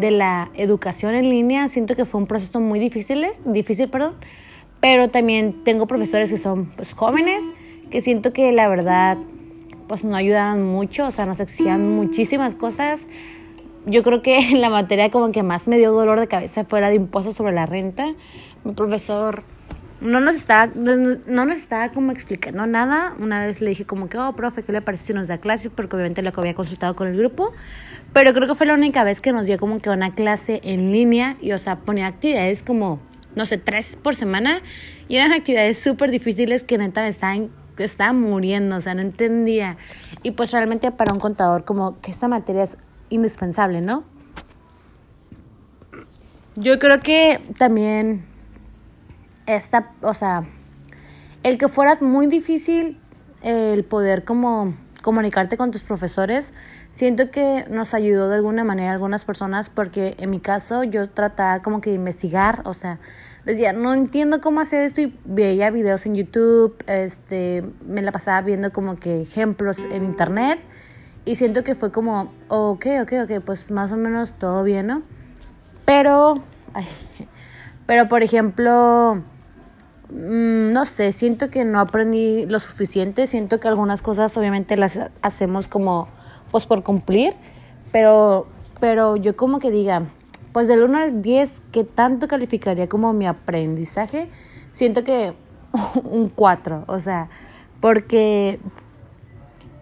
de 0.00 0.10
la 0.10 0.50
educación 0.54 1.14
en 1.14 1.28
línea, 1.28 1.68
siento 1.68 1.94
que 1.94 2.04
fue 2.04 2.20
un 2.20 2.26
proceso 2.26 2.58
muy 2.60 2.80
difícil, 2.80 3.24
difícil, 3.44 3.88
perdón, 3.88 4.14
pero 4.86 5.08
también 5.08 5.64
tengo 5.64 5.88
profesores 5.88 6.30
que 6.30 6.36
son 6.36 6.66
pues 6.66 6.92
jóvenes, 6.92 7.42
que 7.90 8.00
siento 8.00 8.32
que 8.32 8.52
la 8.52 8.68
verdad 8.68 9.18
pues 9.88 10.04
no 10.04 10.14
ayudaban 10.14 10.62
mucho, 10.62 11.06
o 11.06 11.10
sea, 11.10 11.26
nos 11.26 11.40
exigían 11.40 11.90
muchísimas 11.90 12.54
cosas, 12.54 13.08
yo 13.84 14.04
creo 14.04 14.22
que 14.22 14.38
la 14.54 14.70
materia 14.70 15.10
como 15.10 15.32
que 15.32 15.42
más 15.42 15.66
me 15.66 15.76
dio 15.76 15.90
dolor 15.90 16.20
de 16.20 16.28
cabeza 16.28 16.62
fue 16.62 16.80
la 16.80 16.90
de 16.90 16.94
impuestos 16.94 17.34
sobre 17.34 17.52
la 17.52 17.66
renta. 17.66 18.14
Mi 18.62 18.74
profesor 18.74 19.42
no 20.00 20.20
nos 20.20 20.36
estaba, 20.36 20.70
no 20.76 21.44
nos 21.46 21.58
estaba 21.58 21.88
como 21.88 22.12
explicando 22.12 22.64
nada. 22.68 23.16
Una 23.18 23.44
vez 23.44 23.60
le 23.60 23.70
dije 23.70 23.86
como 23.86 24.08
que, 24.08 24.18
oh, 24.18 24.36
profe, 24.36 24.62
¿qué 24.62 24.70
le 24.70 24.82
parece 24.82 25.06
si 25.06 25.14
nos 25.14 25.26
da 25.26 25.38
clase? 25.38 25.68
Porque 25.68 25.96
obviamente 25.96 26.22
lo 26.22 26.32
que 26.32 26.40
había 26.40 26.54
consultado 26.54 26.94
con 26.94 27.08
el 27.08 27.16
grupo. 27.16 27.52
Pero 28.12 28.32
creo 28.34 28.46
que 28.46 28.54
fue 28.54 28.66
la 28.66 28.74
única 28.74 29.02
vez 29.02 29.20
que 29.20 29.32
nos 29.32 29.48
dio 29.48 29.58
como 29.58 29.80
que 29.80 29.90
una 29.90 30.12
clase 30.12 30.60
en 30.62 30.92
línea 30.92 31.36
y, 31.40 31.50
o 31.50 31.58
sea, 31.58 31.74
ponía 31.80 32.06
actividades 32.06 32.62
como, 32.62 33.00
no 33.36 33.46
sé, 33.46 33.58
tres 33.58 33.96
por 34.02 34.16
semana. 34.16 34.60
Y 35.08 35.16
eran 35.16 35.32
actividades 35.32 35.78
súper 35.78 36.10
difíciles 36.10 36.64
que 36.64 36.78
neta 36.78 37.02
me 37.02 37.08
estaban, 37.08 37.50
estaba 37.78 38.12
muriendo, 38.12 38.76
o 38.76 38.80
sea, 38.80 38.94
no 38.94 39.02
entendía. 39.02 39.76
Y 40.24 40.32
pues 40.32 40.50
realmente 40.50 40.90
para 40.90 41.12
un 41.12 41.20
contador 41.20 41.64
como 41.64 42.00
que 42.00 42.10
esta 42.10 42.26
materia 42.26 42.64
es 42.64 42.78
indispensable, 43.10 43.80
¿no? 43.80 44.02
Yo 46.56 46.78
creo 46.78 47.00
que 47.00 47.38
también 47.58 48.24
esta, 49.46 49.92
o 50.00 50.14
sea, 50.14 50.44
el 51.42 51.58
que 51.58 51.68
fuera 51.68 51.98
muy 52.00 52.26
difícil 52.26 52.98
el 53.42 53.84
poder 53.84 54.24
como 54.24 54.74
comunicarte 55.02 55.56
con 55.56 55.70
tus 55.70 55.84
profesores, 55.84 56.52
siento 56.90 57.30
que 57.30 57.64
nos 57.70 57.94
ayudó 57.94 58.28
de 58.28 58.36
alguna 58.36 58.64
manera 58.64 58.92
algunas 58.92 59.24
personas 59.24 59.70
porque 59.70 60.16
en 60.18 60.30
mi 60.30 60.40
caso 60.40 60.82
yo 60.82 61.08
trataba 61.10 61.62
como 61.62 61.80
que 61.80 61.90
de 61.90 61.96
investigar, 61.96 62.62
o 62.64 62.74
sea, 62.74 62.98
decía, 63.46 63.72
no 63.72 63.94
entiendo 63.94 64.40
cómo 64.40 64.60
hacer 64.60 64.82
esto 64.82 65.00
y 65.00 65.16
veía 65.24 65.70
videos 65.70 66.04
en 66.04 66.16
YouTube, 66.16 66.76
este, 66.86 67.64
me 67.86 68.02
la 68.02 68.12
pasaba 68.12 68.42
viendo 68.42 68.72
como 68.72 68.96
que 68.96 69.22
ejemplos 69.22 69.78
en 69.90 70.04
internet 70.04 70.58
y 71.24 71.36
siento 71.36 71.62
que 71.64 71.74
fue 71.76 71.92
como, 71.92 72.32
ok, 72.48 72.86
ok, 73.02 73.12
ok, 73.24 73.44
pues 73.44 73.70
más 73.70 73.92
o 73.92 73.96
menos 73.96 74.34
todo 74.34 74.64
bien, 74.64 74.88
¿no? 74.88 75.02
Pero, 75.84 76.34
pero 77.86 78.08
por 78.08 78.24
ejemplo, 78.24 79.22
mm, 80.10 80.70
no 80.70 80.84
sé, 80.84 81.12
siento 81.12 81.48
que 81.48 81.64
no 81.64 81.78
aprendí 81.78 82.46
lo 82.46 82.58
suficiente, 82.58 83.28
siento 83.28 83.60
que 83.60 83.68
algunas 83.68 84.02
cosas 84.02 84.36
obviamente 84.36 84.76
las 84.76 84.98
hacemos 85.22 85.68
como, 85.68 86.08
pues 86.50 86.66
por 86.66 86.82
cumplir, 86.82 87.34
pero, 87.92 88.48
pero 88.80 89.14
yo 89.14 89.36
como 89.36 89.60
que 89.60 89.70
diga, 89.70 90.02
pues 90.56 90.68
del 90.68 90.82
1 90.84 90.96
al 90.96 91.20
10, 91.20 91.50
¿qué 91.70 91.84
tanto 91.84 92.28
calificaría 92.28 92.88
como 92.88 93.12
mi 93.12 93.26
aprendizaje? 93.26 94.30
Siento 94.72 95.04
que 95.04 95.34
un 96.02 96.30
4, 96.30 96.84
o 96.86 96.98
sea, 96.98 97.28
porque 97.78 98.58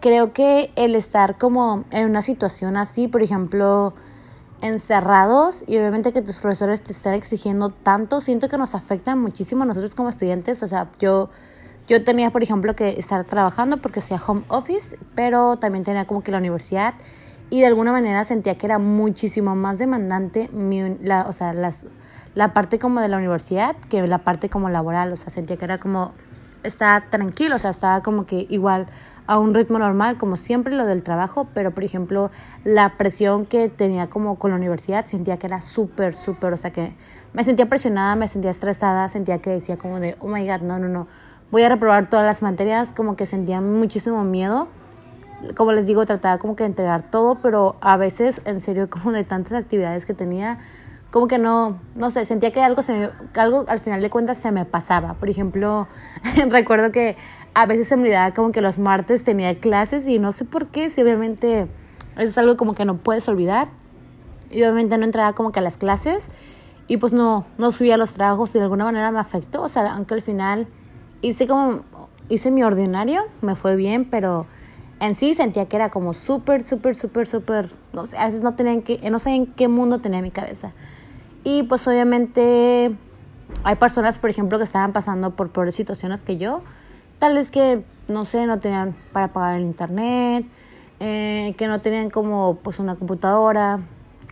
creo 0.01 0.33
que 0.33 0.71
el 0.75 0.95
estar 0.95 1.37
como 1.37 1.85
en 1.91 2.09
una 2.09 2.21
situación 2.21 2.75
así, 2.75 3.07
por 3.07 3.21
ejemplo, 3.21 3.93
encerrados 4.61 5.63
y 5.65 5.77
obviamente 5.77 6.11
que 6.11 6.21
tus 6.21 6.35
profesores 6.39 6.83
te 6.83 6.91
están 6.91 7.13
exigiendo 7.13 7.69
tanto, 7.69 8.19
siento 8.19 8.49
que 8.49 8.57
nos 8.57 8.75
afecta 8.75 9.15
muchísimo 9.15 9.63
a 9.63 9.67
nosotros 9.67 9.95
como 9.95 10.09
estudiantes. 10.09 10.61
O 10.61 10.67
sea, 10.67 10.91
yo, 10.99 11.29
yo 11.87 12.03
tenía, 12.03 12.31
por 12.31 12.43
ejemplo, 12.43 12.75
que 12.75 12.99
estar 12.99 13.23
trabajando 13.23 13.77
porque 13.77 13.99
hacía 13.99 14.21
home 14.27 14.43
office, 14.49 14.99
pero 15.15 15.55
también 15.55 15.85
tenía 15.85 16.03
como 16.03 16.21
que 16.21 16.31
la 16.31 16.39
universidad 16.39 16.95
y 17.49 17.61
de 17.61 17.67
alguna 17.67 17.91
manera 17.91 18.23
sentía 18.23 18.57
que 18.57 18.65
era 18.65 18.79
muchísimo 18.79 19.55
más 19.55 19.77
demandante 19.77 20.49
mi, 20.51 20.95
la, 21.01 21.25
o 21.27 21.33
sea, 21.33 21.53
las, 21.53 21.85
la 22.33 22.53
parte 22.53 22.79
como 22.79 23.01
de 23.01 23.07
la 23.07 23.17
universidad 23.17 23.75
que 23.89 24.05
la 24.07 24.19
parte 24.19 24.49
como 24.49 24.69
laboral. 24.69 25.11
O 25.11 25.15
sea, 25.15 25.29
sentía 25.29 25.57
que 25.57 25.65
era 25.65 25.77
como, 25.77 26.13
estaba 26.63 27.01
tranquilo, 27.09 27.55
o 27.55 27.59
sea, 27.59 27.69
estaba 27.71 28.01
como 28.01 28.25
que 28.25 28.45
igual 28.49 28.87
a 29.27 29.39
un 29.39 29.53
ritmo 29.53 29.79
normal, 29.79 30.17
como 30.17 30.37
siempre 30.37 30.73
lo 30.75 30.85
del 30.85 31.01
trabajo, 31.01 31.47
pero 31.53 31.71
por 31.71 31.83
ejemplo 31.83 32.29
la 32.63 32.95
presión 32.97 33.45
que 33.45 33.69
tenía 33.69 34.07
como 34.07 34.35
con 34.35 34.51
la 34.51 34.57
universidad 34.57 35.05
sentía 35.05 35.37
que 35.37 35.47
era 35.47 35.61
súper, 35.61 36.13
súper, 36.13 36.53
o 36.53 36.57
sea 36.57 36.71
que 36.71 36.93
me 37.33 37.43
sentía 37.43 37.67
presionada, 37.67 38.15
me 38.15 38.27
sentía 38.27 38.51
estresada, 38.51 39.09
sentía 39.09 39.39
que 39.39 39.49
decía 39.49 39.77
como 39.77 39.99
de, 39.99 40.15
oh 40.19 40.27
my 40.27 40.47
god, 40.47 40.61
no, 40.61 40.77
no, 40.77 40.87
no, 40.87 41.07
voy 41.51 41.63
a 41.63 41.69
reprobar 41.69 42.09
todas 42.09 42.25
las 42.25 42.43
materias, 42.43 42.91
como 42.95 43.15
que 43.15 43.25
sentía 43.25 43.61
muchísimo 43.61 44.23
miedo. 44.23 44.67
Como 45.55 45.71
les 45.71 45.85
digo, 45.85 46.05
trataba 46.05 46.37
como 46.37 46.55
que 46.55 46.63
de 46.63 46.69
entregar 46.69 47.03
todo, 47.03 47.35
pero 47.35 47.75
a 47.81 47.97
veces, 47.97 48.41
en 48.45 48.61
serio, 48.61 48.89
como 48.89 49.11
de 49.11 49.23
tantas 49.23 49.53
actividades 49.53 50.05
que 50.05 50.13
tenía, 50.13 50.59
como 51.11 51.27
que 51.27 51.37
no, 51.37 51.79
no 51.95 52.11
sé, 52.11 52.25
sentía 52.25 52.51
que 52.51 52.61
algo, 52.61 52.81
se 52.81 53.09
algo 53.35 53.65
al 53.67 53.79
final 53.79 54.01
de 54.01 54.09
cuentas 54.09 54.37
se 54.37 54.51
me 54.51 54.65
pasaba. 54.65 55.13
Por 55.13 55.29
ejemplo, 55.29 55.87
recuerdo 56.49 56.91
que 56.91 57.15
a 57.53 57.65
veces 57.65 57.87
se 57.87 57.95
me 57.95 58.03
olvidaba 58.03 58.33
como 58.33 58.51
que 58.51 58.61
los 58.61 58.77
martes 58.77 59.23
tenía 59.23 59.57
clases 59.59 60.07
y 60.07 60.19
no 60.19 60.31
sé 60.31 60.43
por 60.43 60.67
qué, 60.67 60.89
si 60.89 61.01
obviamente 61.01 61.67
eso 62.17 62.29
es 62.29 62.37
algo 62.37 62.57
como 62.57 62.75
que 62.75 62.83
no 62.83 62.97
puedes 62.97 63.27
olvidar. 63.29 63.69
Y 64.51 64.61
obviamente 64.63 64.97
no 64.97 65.05
entraba 65.05 65.33
como 65.33 65.51
que 65.51 65.59
a 65.59 65.63
las 65.63 65.77
clases 65.77 66.29
y 66.87 66.97
pues 66.97 67.13
no, 67.13 67.45
no 67.57 67.71
subía 67.71 67.97
los 67.97 68.13
trabajos 68.13 68.53
y 68.55 68.57
de 68.57 68.63
alguna 68.63 68.85
manera 68.85 69.11
me 69.11 69.19
afectó. 69.19 69.63
O 69.63 69.67
sea, 69.67 69.93
aunque 69.93 70.13
al 70.13 70.21
final 70.21 70.67
hice 71.21 71.47
como, 71.47 71.81
hice 72.29 72.51
mi 72.51 72.63
ordinario, 72.63 73.23
me 73.41 73.55
fue 73.55 73.75
bien, 73.75 74.05
pero 74.09 74.45
en 74.99 75.15
sí 75.15 75.33
sentía 75.33 75.65
que 75.65 75.75
era 75.75 75.89
como 75.89 76.13
súper, 76.13 76.63
súper, 76.63 76.95
súper, 76.95 77.27
súper, 77.27 77.69
no 77.93 78.03
sé, 78.03 78.17
a 78.17 78.25
veces 78.25 78.41
no 78.41 78.55
tenía 78.55 78.73
en 78.73 78.81
qué, 78.81 79.09
no 79.09 79.19
sé 79.19 79.31
en 79.31 79.45
qué 79.47 79.67
mundo 79.67 79.99
tenía 79.99 80.21
mi 80.21 80.31
cabeza. 80.31 80.71
Y 81.43 81.63
pues 81.63 81.87
obviamente 81.87 82.95
hay 83.63 83.75
personas, 83.75 84.19
por 84.19 84.29
ejemplo, 84.29 84.57
que 84.57 84.63
estaban 84.63 84.93
pasando 84.93 85.35
por 85.35 85.51
peores 85.51 85.75
situaciones 85.75 86.23
que 86.23 86.37
yo, 86.37 86.61
tal 87.19 87.35
vez 87.35 87.51
que, 87.51 87.83
no 88.07 88.25
sé, 88.25 88.45
no 88.45 88.59
tenían 88.59 88.95
para 89.11 89.29
pagar 89.29 89.57
el 89.59 89.63
internet, 89.63 90.45
eh, 90.99 91.53
que 91.57 91.67
no 91.67 91.81
tenían 91.81 92.09
como 92.09 92.55
pues 92.63 92.79
una 92.79 92.95
computadora 92.95 93.81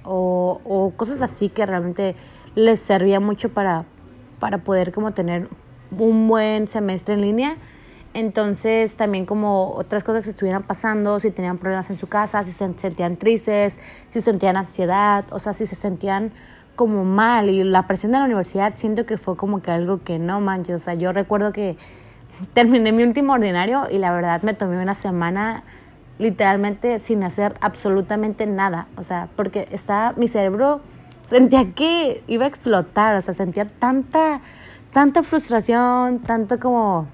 o, 0.05 0.61
o 0.63 0.91
cosas 0.95 1.21
así 1.21 1.49
que 1.49 1.65
realmente 1.65 2.15
les 2.55 2.79
servía 2.79 3.19
mucho 3.19 3.49
para, 3.49 3.85
para 4.39 4.59
poder 4.59 4.93
como 4.93 5.11
tener 5.11 5.49
un 5.91 6.27
buen 6.27 6.67
semestre 6.67 7.15
en 7.15 7.21
línea 7.21 7.57
entonces, 8.13 8.95
también 8.95 9.25
como 9.25 9.71
otras 9.71 10.03
cosas 10.03 10.25
que 10.25 10.29
estuvieran 10.29 10.63
pasando, 10.63 11.19
si 11.19 11.31
tenían 11.31 11.57
problemas 11.57 11.89
en 11.89 11.97
su 11.97 12.07
casa, 12.07 12.43
si 12.43 12.51
se 12.51 12.69
sentían 12.75 13.17
tristes, 13.17 13.79
si 14.11 14.21
sentían 14.21 14.55
ansiedad, 14.55 15.25
o 15.31 15.39
sea, 15.39 15.53
si 15.53 15.65
se 15.65 15.75
sentían 15.75 16.31
como 16.75 17.05
mal. 17.05 17.49
Y 17.49 17.63
la 17.63 17.87
presión 17.87 18.11
de 18.11 18.19
la 18.19 18.25
universidad 18.25 18.73
siento 18.75 19.05
que 19.07 19.17
fue 19.17 19.35
como 19.35 19.61
que 19.63 19.71
algo 19.71 20.03
que 20.03 20.19
no 20.19 20.41
manches. 20.41 20.81
O 20.81 20.83
sea, 20.83 20.93
yo 20.93 21.11
recuerdo 21.11 21.51
que 21.51 21.75
terminé 22.53 22.91
mi 22.91 23.03
último 23.03 23.33
ordinario 23.33 23.87
y 23.89 23.97
la 23.97 24.11
verdad 24.11 24.43
me 24.43 24.53
tomé 24.53 24.81
una 24.81 24.93
semana 24.93 25.63
literalmente 26.19 26.99
sin 26.99 27.23
hacer 27.23 27.55
absolutamente 27.61 28.45
nada. 28.45 28.87
O 28.95 29.01
sea, 29.01 29.29
porque 29.35 29.67
estaba, 29.71 30.13
mi 30.17 30.27
cerebro 30.27 30.81
sentía 31.25 31.73
que 31.73 32.23
iba 32.27 32.45
a 32.45 32.47
explotar, 32.47 33.15
o 33.15 33.21
sea, 33.21 33.33
sentía 33.33 33.67
tanta, 33.67 34.41
tanta 34.91 35.23
frustración, 35.23 36.19
tanto 36.19 36.59
como 36.59 37.07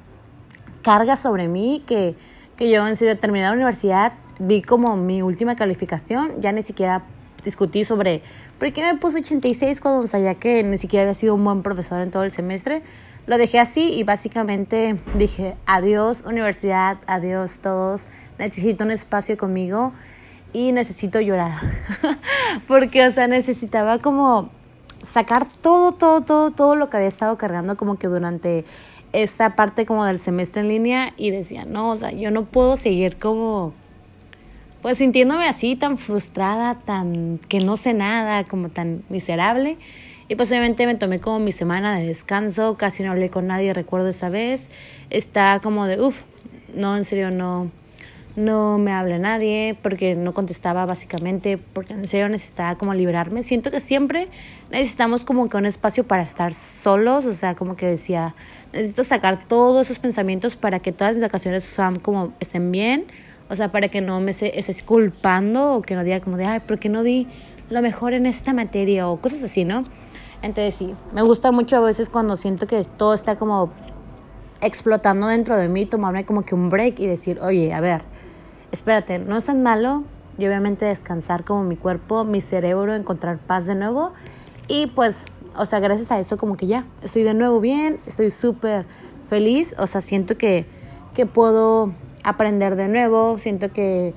carga 0.90 1.16
sobre 1.18 1.48
mí 1.48 1.84
que, 1.86 2.16
que 2.58 2.68
yo 2.72 2.88
en 2.88 2.96
serio 2.96 3.16
terminé 3.20 3.46
la 3.46 3.52
universidad, 3.52 4.14
vi 4.40 4.64
como 4.64 4.98
mi 4.98 5.22
última 5.22 5.56
calificación, 5.56 6.42
ya 6.42 6.52
ni 6.52 6.64
siquiera 6.64 7.04
discutí 7.44 7.84
sobre 7.84 8.24
por 8.58 8.74
qué 8.74 8.82
me 8.82 8.98
puse 8.98 9.20
86 9.20 9.82
cuando 9.82 10.08
sabía 10.08 10.34
que 10.34 10.64
ni 10.64 10.80
siquiera 10.80 11.04
había 11.04 11.14
sido 11.14 11.36
un 11.36 11.44
buen 11.44 11.62
profesor 11.62 12.02
en 12.02 12.10
todo 12.10 12.24
el 12.24 12.32
semestre. 12.32 12.82
Lo 13.28 13.38
dejé 13.38 13.60
así 13.60 13.94
y 13.94 14.04
básicamente 14.04 15.00
dije, 15.14 15.56
adiós 15.68 16.24
universidad, 16.26 16.98
adiós 17.06 17.60
todos, 17.60 18.06
necesito 18.40 18.84
un 18.84 18.90
espacio 18.90 19.38
conmigo 19.38 19.94
y 20.54 20.72
necesito 20.72 21.22
llorar. 21.22 21.52
Porque, 22.68 23.06
o 23.06 23.12
sea, 23.12 23.28
necesitaba 23.28 24.00
como 24.00 24.50
sacar 25.04 25.48
todo, 25.62 25.92
todo, 25.92 26.22
todo, 26.22 26.50
todo 26.50 26.74
lo 26.74 26.90
que 26.90 26.98
había 26.98 27.10
estado 27.10 27.38
cargando 27.38 27.78
como 27.78 28.00
que 28.00 28.08
durante 28.08 28.66
esa 29.14 29.56
parte 29.56 29.86
como 29.86 30.06
del 30.06 30.20
semestre 30.20 30.62
en 30.62 30.68
línea 30.70 31.14
y 31.18 31.32
decía, 31.32 31.66
no, 31.66 31.92
o 31.92 31.98
sea, 31.98 32.12
yo 32.12 32.32
no 32.32 32.46
puedo 32.46 32.76
seguir 32.78 33.18
como, 33.18 33.74
pues 34.82 34.98
sintiéndome 35.00 35.48
así, 35.48 35.76
tan 35.76 35.98
frustrada, 35.98 36.76
tan 36.76 37.40
que 37.50 37.60
no 37.60 37.78
sé 37.78 37.94
nada, 37.94 38.44
como 38.44 38.70
tan 38.70 39.04
miserable. 39.10 39.78
Y 40.28 40.36
pues 40.36 40.52
obviamente 40.52 40.86
me 40.86 40.94
tomé 40.94 41.20
como 41.20 41.40
mi 41.40 41.52
semana 41.52 41.98
de 41.98 42.06
descanso, 42.06 42.78
casi 42.78 43.02
no 43.02 43.12
hablé 43.12 43.30
con 43.30 43.48
nadie, 43.48 43.74
recuerdo 43.74 44.10
esa 44.10 44.30
vez. 44.30 44.70
Está 45.10 45.60
como 45.62 45.88
de, 45.88 46.00
uff, 46.00 46.22
no, 46.76 46.96
en 46.96 47.04
serio, 47.04 47.32
no, 47.32 47.72
no 48.36 48.78
me 48.78 48.92
habla 48.92 49.18
nadie, 49.18 49.78
porque 49.82 50.16
no 50.16 50.34
contestaba 50.34 50.86
básicamente, 50.86 51.58
porque 51.58 51.94
en 51.94 52.08
serio 52.08 52.30
necesitaba 52.30 52.76
como 52.76 52.94
liberarme. 52.94 53.44
Siento 53.44 53.72
que 53.72 53.80
siempre 53.80 54.30
necesitamos 54.72 55.26
como 55.26 55.50
que 55.50 55.58
un 55.58 55.66
espacio 55.66 56.06
para 56.06 56.24
estar 56.24 56.54
solos, 56.54 57.26
o 57.26 57.34
sea, 57.34 57.56
como 57.56 57.76
que 57.76 57.88
decía, 57.88 58.36
necesito 58.72 59.04
sacar 59.04 59.44
todos 59.44 59.88
esos 59.88 60.00
pensamientos 60.00 60.56
para 60.56 60.80
que 60.80 60.92
todas 60.92 61.16
mis 61.16 61.24
vacaciones 61.24 61.66
sean 61.66 62.00
como 62.00 62.34
estén 62.40 62.72
bien, 62.72 63.06
o 63.50 63.56
sea, 63.56 63.72
para 63.72 63.90
que 63.90 64.02
no 64.02 64.20
me 64.22 64.32
estés 64.32 64.84
culpando 64.84 65.74
o 65.76 65.82
que 65.82 65.96
no 65.96 66.04
diga 66.04 66.20
como 66.20 66.38
de, 66.38 66.46
ay, 66.46 66.60
¿por 66.60 66.80
qué 66.80 66.88
no 66.90 67.04
di 67.04 67.28
lo 67.70 67.82
mejor 67.82 68.14
en 68.14 68.26
esta 68.26 68.54
materia? 68.54 69.08
o 69.10 69.18
cosas 69.18 69.44
así, 69.44 69.66
¿no? 69.66 69.84
Entonces 70.42 70.76
sí, 70.76 70.96
me 71.14 71.22
gusta 71.22 71.52
mucho 71.52 71.78
a 71.78 71.82
veces 71.82 72.10
cuando 72.10 72.36
siento 72.36 72.68
que 72.68 72.84
todo 72.84 73.14
está 73.14 73.36
como 73.36 73.72
explotando 74.62 75.28
dentro 75.28 75.58
de 75.58 75.68
mí, 75.68 75.86
tomarme 75.86 76.26
como 76.26 76.44
que 76.44 76.56
un 76.56 76.70
break 76.70 77.00
y 77.00 77.08
decir, 77.08 77.40
oye, 77.42 77.74
a 77.74 77.82
ver, 77.82 78.02
espérate, 78.72 79.20
no 79.20 79.38
es 79.38 79.46
tan 79.46 79.64
malo 79.64 80.04
y 80.38 80.46
obviamente 80.46 80.86
descansar 80.86 81.44
como 81.44 81.64
mi 81.64 81.76
cuerpo, 81.76 82.24
mi 82.24 82.42
cerebro, 82.42 82.96
encontrar 82.96 83.38
paz 83.38 83.66
de 83.66 83.76
nuevo. 83.76 84.14
Y 84.68 84.88
pues 84.88 85.26
o 85.56 85.66
sea, 85.66 85.80
gracias 85.80 86.12
a 86.12 86.20
eso 86.20 86.38
como 86.38 86.56
que 86.56 86.68
ya, 86.68 86.86
estoy 87.02 87.24
de 87.24 87.34
nuevo 87.34 87.60
bien, 87.60 88.00
estoy 88.06 88.32
súper 88.32 88.86
feliz, 89.28 89.76
o 89.78 89.88
sea, 89.88 90.02
siento 90.02 90.38
que, 90.38 90.66
que 91.14 91.26
puedo 91.26 91.92
aprender 92.24 92.76
de 92.76 92.88
nuevo, 92.88 93.38
siento 93.38 93.72
que, 93.72 94.14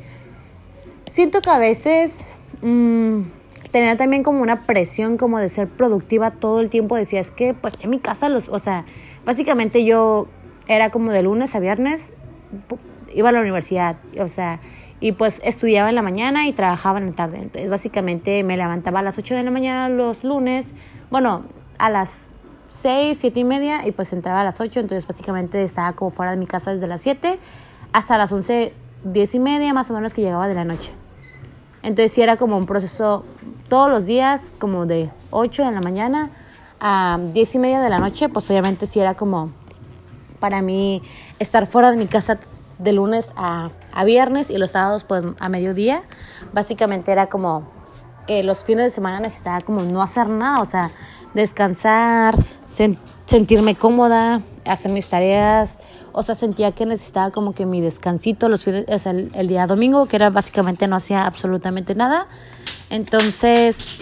siento 1.10 1.40
que 1.40 1.50
a 1.50 1.58
veces 1.58 2.16
mmm, 2.62 3.22
tenía 3.70 3.96
también 3.96 4.22
como 4.22 4.42
una 4.42 4.66
presión 4.66 5.16
como 5.16 5.38
de 5.38 5.48
ser 5.48 5.68
productiva 5.68 6.30
todo 6.30 6.60
el 6.60 6.70
tiempo, 6.70 6.96
decía, 6.96 7.20
es 7.20 7.30
que 7.30 7.54
pues 7.54 7.82
en 7.82 7.90
mi 7.90 7.98
casa 7.98 8.28
los, 8.28 8.48
o 8.48 8.58
sea, 8.58 8.84
básicamente 9.24 9.84
yo 9.84 10.28
era 10.68 10.90
como 10.90 11.10
de 11.10 11.22
lunes 11.22 11.54
a 11.54 11.60
viernes, 11.60 12.12
iba 13.14 13.28
a 13.28 13.32
la 13.32 13.40
universidad, 13.40 13.96
o 14.18 14.28
sea, 14.28 14.60
y 15.00 15.12
pues 15.12 15.40
estudiaba 15.44 15.88
en 15.88 15.96
la 15.96 16.02
mañana 16.02 16.46
y 16.46 16.52
trabajaba 16.52 16.98
en 16.98 17.06
la 17.06 17.12
tarde. 17.12 17.38
Entonces, 17.38 17.68
básicamente 17.68 18.42
me 18.44 18.56
levantaba 18.56 19.00
a 19.00 19.02
las 19.02 19.18
8 19.18 19.34
de 19.34 19.42
la 19.42 19.50
mañana 19.50 19.88
los 19.88 20.22
lunes, 20.22 20.66
bueno, 21.10 21.44
a 21.78 21.90
las 21.90 22.30
6, 22.82 23.18
7 23.18 23.40
y 23.40 23.44
media 23.44 23.86
y 23.86 23.92
pues 23.92 24.12
entraba 24.12 24.40
a 24.40 24.44
las 24.44 24.60
8, 24.60 24.80
entonces 24.80 25.06
básicamente 25.06 25.62
estaba 25.62 25.92
como 25.92 26.10
fuera 26.10 26.32
de 26.32 26.36
mi 26.36 26.46
casa 26.46 26.72
desde 26.72 26.86
las 26.86 27.02
7 27.02 27.38
hasta 27.92 28.16
las 28.18 28.32
11, 28.32 28.72
10 29.04 29.34
y 29.34 29.38
media 29.38 29.74
más 29.74 29.90
o 29.90 29.94
menos 29.94 30.14
que 30.14 30.22
llegaba 30.22 30.48
de 30.48 30.54
la 30.54 30.64
noche. 30.64 30.92
Entonces 31.82 32.12
sí 32.12 32.22
era 32.22 32.36
como 32.36 32.56
un 32.56 32.66
proceso 32.66 33.24
todos 33.68 33.90
los 33.90 34.06
días, 34.06 34.54
como 34.58 34.86
de 34.86 35.10
8 35.30 35.64
de 35.64 35.72
la 35.72 35.80
mañana 35.80 36.30
a 36.80 37.18
10 37.20 37.54
y 37.54 37.58
media 37.58 37.80
de 37.80 37.90
la 37.90 37.98
noche, 37.98 38.28
pues 38.28 38.50
obviamente 38.50 38.86
sí 38.86 39.00
era 39.00 39.14
como 39.14 39.50
para 40.40 40.62
mí 40.62 41.02
estar 41.38 41.66
fuera 41.66 41.90
de 41.90 41.96
mi 41.96 42.06
casa 42.06 42.38
de 42.82 42.92
lunes 42.92 43.32
a, 43.36 43.70
a 43.92 44.04
viernes 44.04 44.50
y 44.50 44.58
los 44.58 44.72
sábados 44.72 45.04
pues 45.04 45.24
a 45.38 45.48
mediodía. 45.48 46.02
Básicamente 46.52 47.12
era 47.12 47.26
como 47.26 47.68
que 48.26 48.42
los 48.42 48.64
fines 48.64 48.84
de 48.84 48.90
semana 48.90 49.20
necesitaba 49.20 49.60
como 49.60 49.82
no 49.82 50.02
hacer 50.02 50.28
nada, 50.28 50.60
o 50.60 50.64
sea, 50.64 50.90
descansar, 51.34 52.34
sentirme 53.26 53.74
cómoda, 53.74 54.42
hacer 54.64 54.92
mis 54.92 55.08
tareas, 55.08 55.78
o 56.12 56.22
sea, 56.22 56.34
sentía 56.34 56.72
que 56.72 56.86
necesitaba 56.86 57.30
como 57.30 57.54
que 57.54 57.66
mi 57.66 57.80
descansito 57.80 58.48
los 58.48 58.64
fines, 58.64 58.84
o 58.88 58.98
sea, 58.98 59.12
el, 59.12 59.48
día 59.48 59.66
domingo, 59.66 60.06
que 60.06 60.16
era 60.16 60.30
básicamente 60.30 60.86
no 60.86 60.96
hacía 60.96 61.26
absolutamente 61.26 61.94
nada. 61.94 62.26
Entonces, 62.90 64.00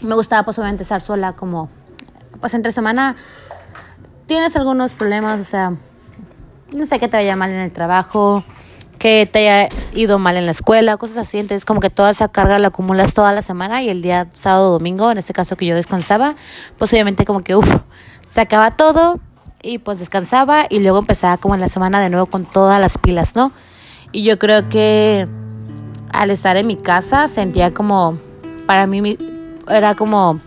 me 0.00 0.14
gustaba 0.14 0.42
pues 0.44 0.58
obviamente 0.58 0.82
estar 0.82 1.00
sola 1.00 1.34
como, 1.34 1.68
pues 2.40 2.54
entre 2.54 2.72
semana 2.72 3.16
tienes 4.26 4.56
algunos 4.56 4.94
problemas, 4.94 5.40
o 5.40 5.44
sea, 5.44 5.74
no 6.74 6.86
sé 6.86 6.98
qué 6.98 7.08
te 7.08 7.16
vaya 7.16 7.36
mal 7.36 7.50
en 7.50 7.60
el 7.60 7.72
trabajo, 7.72 8.44
que 8.98 9.28
te 9.30 9.50
haya 9.50 9.68
ido 9.94 10.18
mal 10.18 10.36
en 10.36 10.46
la 10.46 10.52
escuela, 10.52 10.96
cosas 10.96 11.18
así. 11.18 11.38
Entonces, 11.38 11.64
como 11.64 11.80
que 11.80 11.90
toda 11.90 12.10
esa 12.10 12.28
carga 12.28 12.58
la 12.58 12.68
acumulas 12.68 13.14
toda 13.14 13.32
la 13.32 13.42
semana 13.42 13.82
y 13.82 13.88
el 13.88 14.00
día 14.00 14.28
sábado 14.32 14.70
domingo, 14.70 15.10
en 15.10 15.18
este 15.18 15.32
caso 15.32 15.56
que 15.56 15.66
yo 15.66 15.74
descansaba, 15.74 16.36
pues 16.78 16.92
obviamente 16.92 17.24
como 17.24 17.40
que, 17.40 17.56
uff, 17.56 17.68
se 18.26 18.40
acaba 18.40 18.70
todo 18.70 19.18
y 19.60 19.78
pues 19.78 19.98
descansaba 19.98 20.66
y 20.68 20.80
luego 20.80 21.00
empezaba 21.00 21.36
como 21.36 21.54
en 21.54 21.60
la 21.60 21.68
semana 21.68 22.00
de 22.00 22.10
nuevo 22.10 22.26
con 22.26 22.44
todas 22.44 22.80
las 22.80 22.96
pilas, 22.98 23.34
¿no? 23.34 23.52
Y 24.12 24.24
yo 24.24 24.38
creo 24.38 24.68
que 24.68 25.26
al 26.12 26.30
estar 26.30 26.56
en 26.56 26.66
mi 26.66 26.76
casa 26.76 27.26
sentía 27.26 27.74
como, 27.74 28.18
para 28.66 28.86
mí 28.86 29.16
era 29.68 29.94
como 29.96 30.40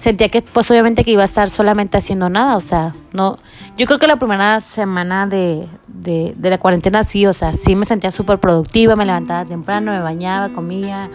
sentía 0.00 0.30
que 0.30 0.40
pues 0.40 0.70
obviamente 0.70 1.04
que 1.04 1.10
iba 1.10 1.20
a 1.20 1.26
estar 1.26 1.50
solamente 1.50 1.98
haciendo 1.98 2.30
nada, 2.30 2.56
o 2.56 2.60
sea, 2.60 2.94
no, 3.12 3.38
yo 3.76 3.84
creo 3.84 3.98
que 3.98 4.06
la 4.06 4.16
primera 4.16 4.58
semana 4.60 5.26
de, 5.26 5.68
de, 5.88 6.32
de 6.38 6.50
la 6.50 6.56
cuarentena 6.56 7.04
sí, 7.04 7.26
o 7.26 7.34
sea, 7.34 7.52
sí 7.52 7.76
me 7.76 7.84
sentía 7.84 8.10
súper 8.10 8.40
productiva, 8.40 8.96
me 8.96 9.04
levantaba 9.04 9.44
temprano, 9.44 9.92
me 9.92 10.00
bañaba, 10.00 10.54
comía, 10.54 11.10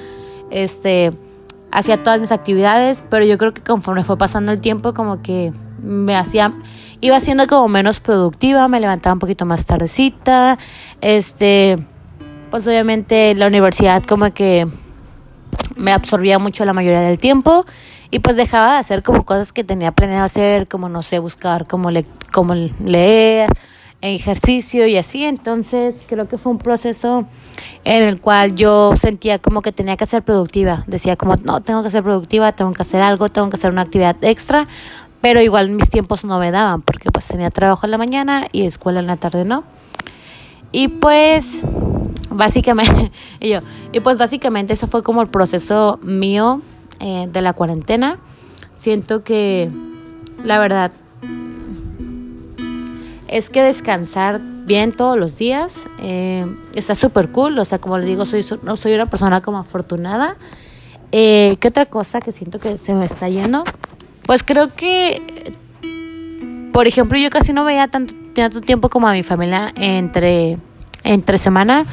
este, 0.51 1.13
hacía 1.71 1.97
todas 1.97 2.19
mis 2.19 2.31
actividades, 2.31 3.03
pero 3.09 3.25
yo 3.25 3.39
creo 3.39 3.55
que 3.55 3.63
conforme 3.63 4.03
fue 4.03 4.19
pasando 4.19 4.51
el 4.51 4.61
tiempo 4.61 4.93
como 4.93 5.23
que 5.23 5.51
me 5.81 6.15
hacía, 6.15 6.53
iba 7.01 7.19
siendo 7.19 7.47
como 7.47 7.67
menos 7.67 7.99
productiva, 7.99 8.67
me 8.67 8.79
levantaba 8.79 9.13
un 9.13 9.19
poquito 9.19 9.47
más 9.47 9.65
tardecita, 9.65 10.59
este, 11.01 11.79
pues 12.51 12.67
obviamente 12.67 13.33
la 13.33 13.47
universidad 13.47 14.03
como 14.03 14.31
que 14.31 14.67
me 15.75 15.91
absorbía 15.91 16.37
mucho 16.37 16.65
la 16.65 16.73
mayoría 16.73 17.01
del 17.01 17.17
tiempo 17.17 17.65
Y 18.15 18.19
pues 18.19 18.37
dejaba 18.37 18.71
de 18.71 18.77
hacer 18.77 19.03
como 19.03 19.25
cosas 19.25 19.51
que 19.51 19.65
tenía 19.65 19.91
planeado 19.91 20.23
hacer, 20.23 20.69
como 20.69 20.87
no 20.87 21.01
sé, 21.01 21.19
buscar 21.19 21.67
como, 21.67 21.91
le 21.91 22.05
como 22.31 22.53
leer, 22.53 23.49
ejercicio 23.99 24.87
y 24.87 24.95
así. 24.95 25.25
Entonces 25.25 25.97
creo 26.07 26.25
que 26.29 26.37
fue 26.37 26.53
un 26.53 26.57
proceso 26.57 27.27
en 27.83 28.03
el 28.03 28.21
cual 28.21 28.55
yo 28.55 28.95
sentía 28.95 29.39
como 29.39 29.61
que 29.61 29.73
tenía 29.73 29.97
que 29.97 30.05
ser 30.05 30.23
productiva. 30.23 30.85
Decía 30.87 31.17
como, 31.17 31.35
no, 31.35 31.59
tengo 31.59 31.83
que 31.83 31.89
ser 31.89 32.03
productiva, 32.03 32.53
tengo 32.53 32.71
que 32.71 32.83
hacer 32.83 33.01
algo, 33.01 33.27
tengo 33.27 33.49
que 33.49 33.57
hacer 33.57 33.71
una 33.71 33.81
actividad 33.81 34.15
extra, 34.21 34.65
pero 35.19 35.41
igual 35.41 35.69
mis 35.71 35.89
tiempos 35.89 36.23
no 36.23 36.39
me 36.39 36.51
daban 36.51 36.83
porque 36.83 37.11
pues 37.11 37.27
tenía 37.27 37.49
trabajo 37.49 37.85
en 37.85 37.91
la 37.91 37.97
mañana 37.97 38.47
y 38.53 38.65
escuela 38.65 39.01
en 39.01 39.07
la 39.07 39.17
tarde, 39.17 39.43
¿no? 39.43 39.65
Y 40.71 40.87
pues 40.87 41.65
básicamente, 42.29 43.11
y 43.41 43.49
yo, 43.49 43.59
y 43.91 43.99
pues 43.99 44.17
básicamente 44.17 44.71
eso 44.71 44.87
fue 44.87 45.03
como 45.03 45.21
el 45.21 45.27
proceso 45.27 45.99
mío 46.01 46.61
eh, 46.99 47.27
de 47.31 47.41
la 47.41 47.53
cuarentena. 47.53 48.19
Siento 48.75 49.23
que 49.23 49.69
la 50.43 50.59
verdad 50.59 50.91
es 53.27 53.49
que 53.49 53.63
descansar 53.63 54.39
bien 54.65 54.91
todos 54.91 55.17
los 55.17 55.37
días 55.37 55.87
eh, 55.99 56.45
está 56.73 56.95
súper 56.95 57.31
cool. 57.31 57.57
O 57.59 57.65
sea, 57.65 57.79
como 57.79 57.97
le 57.97 58.05
digo, 58.05 58.25
soy, 58.25 58.43
soy 58.43 58.93
una 58.93 59.05
persona 59.07 59.41
como 59.41 59.59
afortunada. 59.59 60.37
Eh, 61.11 61.57
¿Qué 61.59 61.67
otra 61.67 61.85
cosa 61.85 62.21
que 62.21 62.31
siento 62.31 62.59
que 62.59 62.77
se 62.77 62.93
me 62.93 63.05
está 63.05 63.29
yendo? 63.29 63.63
Pues 64.25 64.43
creo 64.43 64.73
que, 64.73 65.53
por 66.73 66.87
ejemplo, 66.87 67.17
yo 67.17 67.29
casi 67.29 67.53
no 67.53 67.63
veía 67.63 67.87
tanto, 67.87 68.15
tanto 68.33 68.61
tiempo 68.61 68.89
como 68.89 69.07
a 69.07 69.13
mi 69.13 69.23
familia 69.23 69.71
entre, 69.75 70.57
entre 71.03 71.37
semana. 71.37 71.85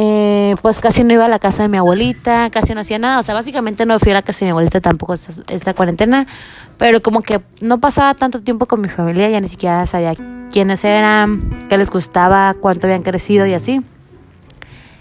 Eh, 0.00 0.54
pues 0.62 0.78
casi 0.78 1.02
no 1.02 1.12
iba 1.12 1.24
a 1.24 1.28
la 1.28 1.40
casa 1.40 1.64
de 1.64 1.68
mi 1.68 1.76
abuelita, 1.76 2.50
casi 2.50 2.72
no 2.72 2.82
hacía 2.82 3.00
nada. 3.00 3.18
O 3.18 3.22
sea, 3.24 3.34
básicamente 3.34 3.84
no 3.84 3.98
fui 3.98 4.12
a 4.12 4.14
la 4.14 4.22
casa 4.22 4.38
de 4.40 4.44
mi 4.44 4.50
abuelita 4.50 4.80
tampoco 4.80 5.14
esta, 5.14 5.74
cuarentena. 5.74 6.28
Pero 6.76 7.02
como 7.02 7.20
que 7.20 7.40
no 7.60 7.80
pasaba 7.80 8.14
tanto 8.14 8.40
tiempo 8.40 8.66
con 8.66 8.80
mi 8.80 8.88
familia, 8.88 9.28
ya 9.28 9.40
ni 9.40 9.48
siquiera 9.48 9.84
sabía 9.86 10.14
quiénes 10.52 10.84
eran, 10.84 11.66
qué 11.68 11.76
les 11.76 11.90
gustaba, 11.90 12.54
cuánto 12.54 12.86
habían 12.86 13.02
crecido 13.02 13.44
y 13.46 13.54
así. 13.54 13.82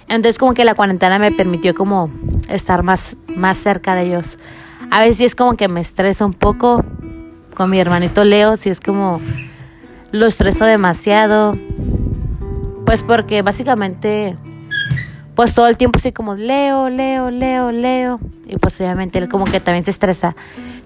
Entonces 0.07 0.39
como 0.39 0.55
que 0.55 0.65
la 0.65 0.73
cuarentena 0.73 1.19
me 1.19 1.31
permitió 1.31 1.75
como 1.75 2.09
estar 2.49 2.81
más, 2.81 3.17
más 3.35 3.59
cerca 3.59 3.93
de 3.93 4.01
ellos. 4.07 4.39
A 4.89 5.01
veces 5.01 5.21
es 5.21 5.35
como 5.35 5.53
que 5.53 5.67
me 5.67 5.79
estreso 5.79 6.25
un 6.25 6.33
poco 6.33 6.83
con 7.53 7.69
mi 7.69 7.79
hermanito 7.79 8.23
Leo, 8.23 8.55
si 8.55 8.71
es 8.71 8.79
como 8.79 9.21
lo 10.11 10.25
estreso 10.25 10.65
demasiado. 10.65 11.55
Pues 12.83 13.03
porque 13.03 13.43
básicamente 13.43 14.37
pues 15.37 15.53
todo 15.53 15.67
el 15.67 15.77
tiempo 15.77 15.97
estoy 15.97 16.13
como 16.13 16.33
Leo, 16.33 16.89
Leo, 16.89 17.29
Leo, 17.29 17.71
Leo. 17.71 18.19
Y 18.47 18.57
pues 18.57 18.81
obviamente 18.81 19.19
él 19.19 19.29
como 19.29 19.45
que 19.45 19.59
también 19.59 19.83
se 19.83 19.91
estresa. 19.91 20.35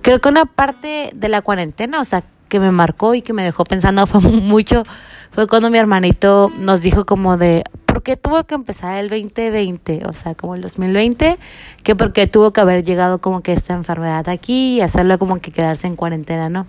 Creo 0.02 0.20
que 0.20 0.28
una 0.28 0.44
parte 0.44 1.12
de 1.16 1.30
la 1.30 1.42
cuarentena, 1.42 2.02
o 2.02 2.04
sea, 2.04 2.26
que 2.50 2.60
me 2.60 2.70
marcó 2.70 3.16
y 3.16 3.22
que 3.22 3.32
me 3.32 3.46
dejó 3.46 3.64
pensando 3.64 4.06
fue 4.08 4.20
mucho, 4.30 4.84
fue 5.32 5.48
cuando 5.48 5.70
mi 5.70 5.78
hermanito 5.78 6.52
nos 6.60 6.82
dijo 6.82 7.06
como 7.06 7.38
de, 7.38 7.64
¿por 7.86 8.04
qué 8.04 8.18
tuvo 8.18 8.44
que 8.44 8.56
empezar 8.56 8.98
el 8.98 9.08
2020? 9.08 10.02
O 10.06 10.14
sea, 10.14 10.36
como 10.36 10.56
el 10.56 10.62
2020, 10.62 11.40
que 11.82 11.96
porque 11.96 12.28
tuvo 12.28 12.52
que 12.52 12.60
haber 12.60 12.84
llegado 12.84 13.20
como 13.22 13.40
que 13.40 13.54
esta 13.54 13.74
enfermedad 13.74 14.28
aquí 14.28 14.80
y 14.80 14.82
hacerlo 14.82 15.18
como 15.18 15.40
que 15.40 15.52
quedarse 15.52 15.88
en 15.88 15.96
cuarentena, 15.96 16.50
¿no? 16.50 16.68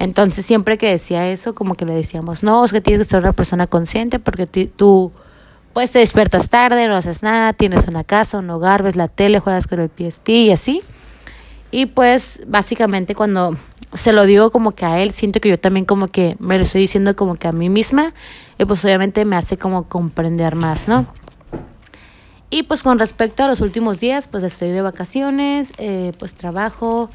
Entonces 0.00 0.44
siempre 0.44 0.78
que 0.78 0.88
decía 0.88 1.28
eso, 1.28 1.54
como 1.54 1.76
que 1.76 1.84
le 1.84 1.94
decíamos, 1.94 2.42
no, 2.42 2.64
es 2.64 2.72
que 2.72 2.80
tienes 2.80 3.06
que 3.06 3.10
ser 3.12 3.20
una 3.20 3.32
persona 3.34 3.68
consciente 3.68 4.18
porque 4.18 4.48
tú 4.48 5.12
pues 5.74 5.90
te 5.90 5.98
despiertas 5.98 6.48
tarde, 6.48 6.86
no 6.86 6.96
haces 6.96 7.22
nada, 7.22 7.52
tienes 7.52 7.88
una 7.88 8.04
casa, 8.04 8.38
un 8.38 8.48
hogar, 8.48 8.84
ves 8.84 8.94
la 8.94 9.08
tele, 9.08 9.40
juegas 9.40 9.66
con 9.66 9.80
el 9.80 9.90
PSP 9.90 10.28
y 10.30 10.50
así. 10.52 10.82
Y 11.72 11.86
pues 11.86 12.40
básicamente 12.46 13.16
cuando 13.16 13.56
se 13.92 14.12
lo 14.12 14.24
digo 14.24 14.52
como 14.52 14.70
que 14.72 14.86
a 14.86 15.00
él, 15.00 15.12
siento 15.12 15.40
que 15.40 15.48
yo 15.48 15.58
también 15.58 15.84
como 15.84 16.06
que 16.08 16.36
me 16.38 16.56
lo 16.56 16.62
estoy 16.62 16.82
diciendo 16.82 17.16
como 17.16 17.34
que 17.34 17.48
a 17.48 17.52
mí 17.52 17.68
misma 17.68 18.14
y 18.56 18.64
pues 18.64 18.84
obviamente 18.84 19.24
me 19.24 19.34
hace 19.34 19.56
como 19.56 19.88
comprender 19.88 20.54
más, 20.54 20.86
¿no? 20.86 21.06
Y 22.50 22.62
pues 22.62 22.84
con 22.84 23.00
respecto 23.00 23.42
a 23.42 23.48
los 23.48 23.60
últimos 23.60 23.98
días, 23.98 24.28
pues 24.28 24.44
estoy 24.44 24.70
de 24.70 24.80
vacaciones, 24.80 25.72
eh, 25.78 26.12
pues 26.20 26.34
trabajo 26.34 27.10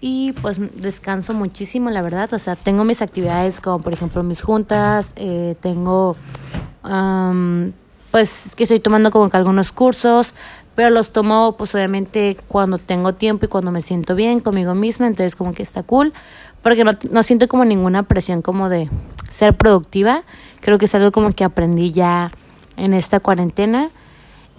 y 0.00 0.32
pues 0.40 0.60
descanso 0.80 1.34
muchísimo, 1.34 1.90
la 1.90 2.02
verdad. 2.02 2.32
O 2.32 2.38
sea, 2.38 2.54
tengo 2.54 2.84
mis 2.84 3.02
actividades 3.02 3.60
como 3.60 3.80
por 3.80 3.92
ejemplo 3.92 4.22
mis 4.22 4.40
juntas, 4.40 5.14
eh, 5.16 5.56
tengo 5.60 6.14
pues 8.10 8.54
que 8.56 8.64
estoy 8.64 8.80
tomando 8.80 9.10
como 9.10 9.30
que 9.30 9.36
algunos 9.36 9.72
cursos, 9.72 10.34
pero 10.74 10.90
los 10.90 11.12
tomo 11.12 11.56
pues 11.56 11.74
obviamente 11.74 12.36
cuando 12.48 12.78
tengo 12.78 13.14
tiempo 13.14 13.46
y 13.46 13.48
cuando 13.48 13.70
me 13.70 13.80
siento 13.80 14.14
bien 14.14 14.40
conmigo 14.40 14.74
misma, 14.74 15.06
entonces 15.06 15.36
como 15.36 15.52
que 15.54 15.62
está 15.62 15.82
cool, 15.82 16.12
porque 16.62 16.84
no, 16.84 16.92
no 17.10 17.22
siento 17.22 17.48
como 17.48 17.64
ninguna 17.64 18.02
presión 18.02 18.42
como 18.42 18.68
de 18.68 18.88
ser 19.30 19.56
productiva, 19.56 20.22
creo 20.60 20.78
que 20.78 20.86
es 20.86 20.94
algo 20.94 21.12
como 21.12 21.32
que 21.32 21.44
aprendí 21.44 21.92
ya 21.92 22.30
en 22.76 22.94
esta 22.94 23.20
cuarentena. 23.20 23.90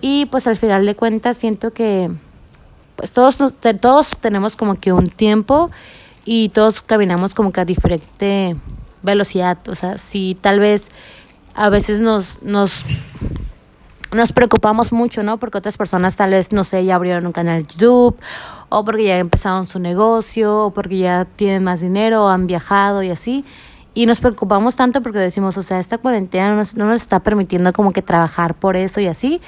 Y 0.01 0.27
pues 0.27 0.47
al 0.47 0.55
final 0.55 0.85
de 0.85 0.95
cuentas 0.95 1.37
siento 1.37 1.71
que 1.71 2.09
pues 2.95 3.13
todos, 3.13 3.37
todos 3.79 4.09
tenemos 4.19 4.55
como 4.55 4.75
que 4.75 4.91
un 4.91 5.07
tiempo 5.07 5.71
y 6.25 6.49
todos 6.49 6.81
caminamos 6.81 7.33
como 7.33 7.51
que 7.51 7.61
a 7.61 7.65
diferente 7.65 8.55
velocidad, 9.01 9.57
o 9.69 9.75
sea, 9.75 9.97
si 9.97 10.37
tal 10.39 10.59
vez 10.59 10.89
a 11.55 11.69
veces 11.69 11.99
nos, 11.99 12.41
nos 12.41 12.85
nos 14.11 14.33
preocupamos 14.33 14.91
mucho, 14.91 15.23
¿no? 15.23 15.37
Porque 15.37 15.57
otras 15.57 15.77
personas 15.77 16.15
tal 16.15 16.31
vez, 16.31 16.51
no 16.51 16.63
sé, 16.63 16.83
ya 16.83 16.95
abrieron 16.95 17.27
un 17.27 17.31
canal 17.31 17.63
de 17.63 17.73
YouTube, 17.73 18.17
o 18.69 18.83
porque 18.83 19.05
ya 19.05 19.19
empezaron 19.19 19.65
su 19.65 19.79
negocio, 19.79 20.65
o 20.65 20.71
porque 20.71 20.97
ya 20.97 21.25
tienen 21.25 21.63
más 21.63 21.81
dinero, 21.81 22.25
o 22.25 22.29
han 22.29 22.47
viajado 22.47 23.03
y 23.03 23.11
así. 23.11 23.45
Y 23.93 24.05
nos 24.05 24.19
preocupamos 24.21 24.75
tanto 24.75 25.01
porque 25.01 25.19
decimos, 25.19 25.57
o 25.57 25.63
sea, 25.63 25.79
esta 25.79 25.97
cuarentena 25.97 26.51
no 26.51 26.57
nos, 26.57 26.75
no 26.75 26.85
nos 26.85 27.01
está 27.01 27.19
permitiendo 27.19 27.73
como 27.73 27.91
que 27.91 28.01
trabajar 28.01 28.55
por 28.55 28.75
eso 28.75 28.99
y 28.99 29.07
así. 29.07 29.41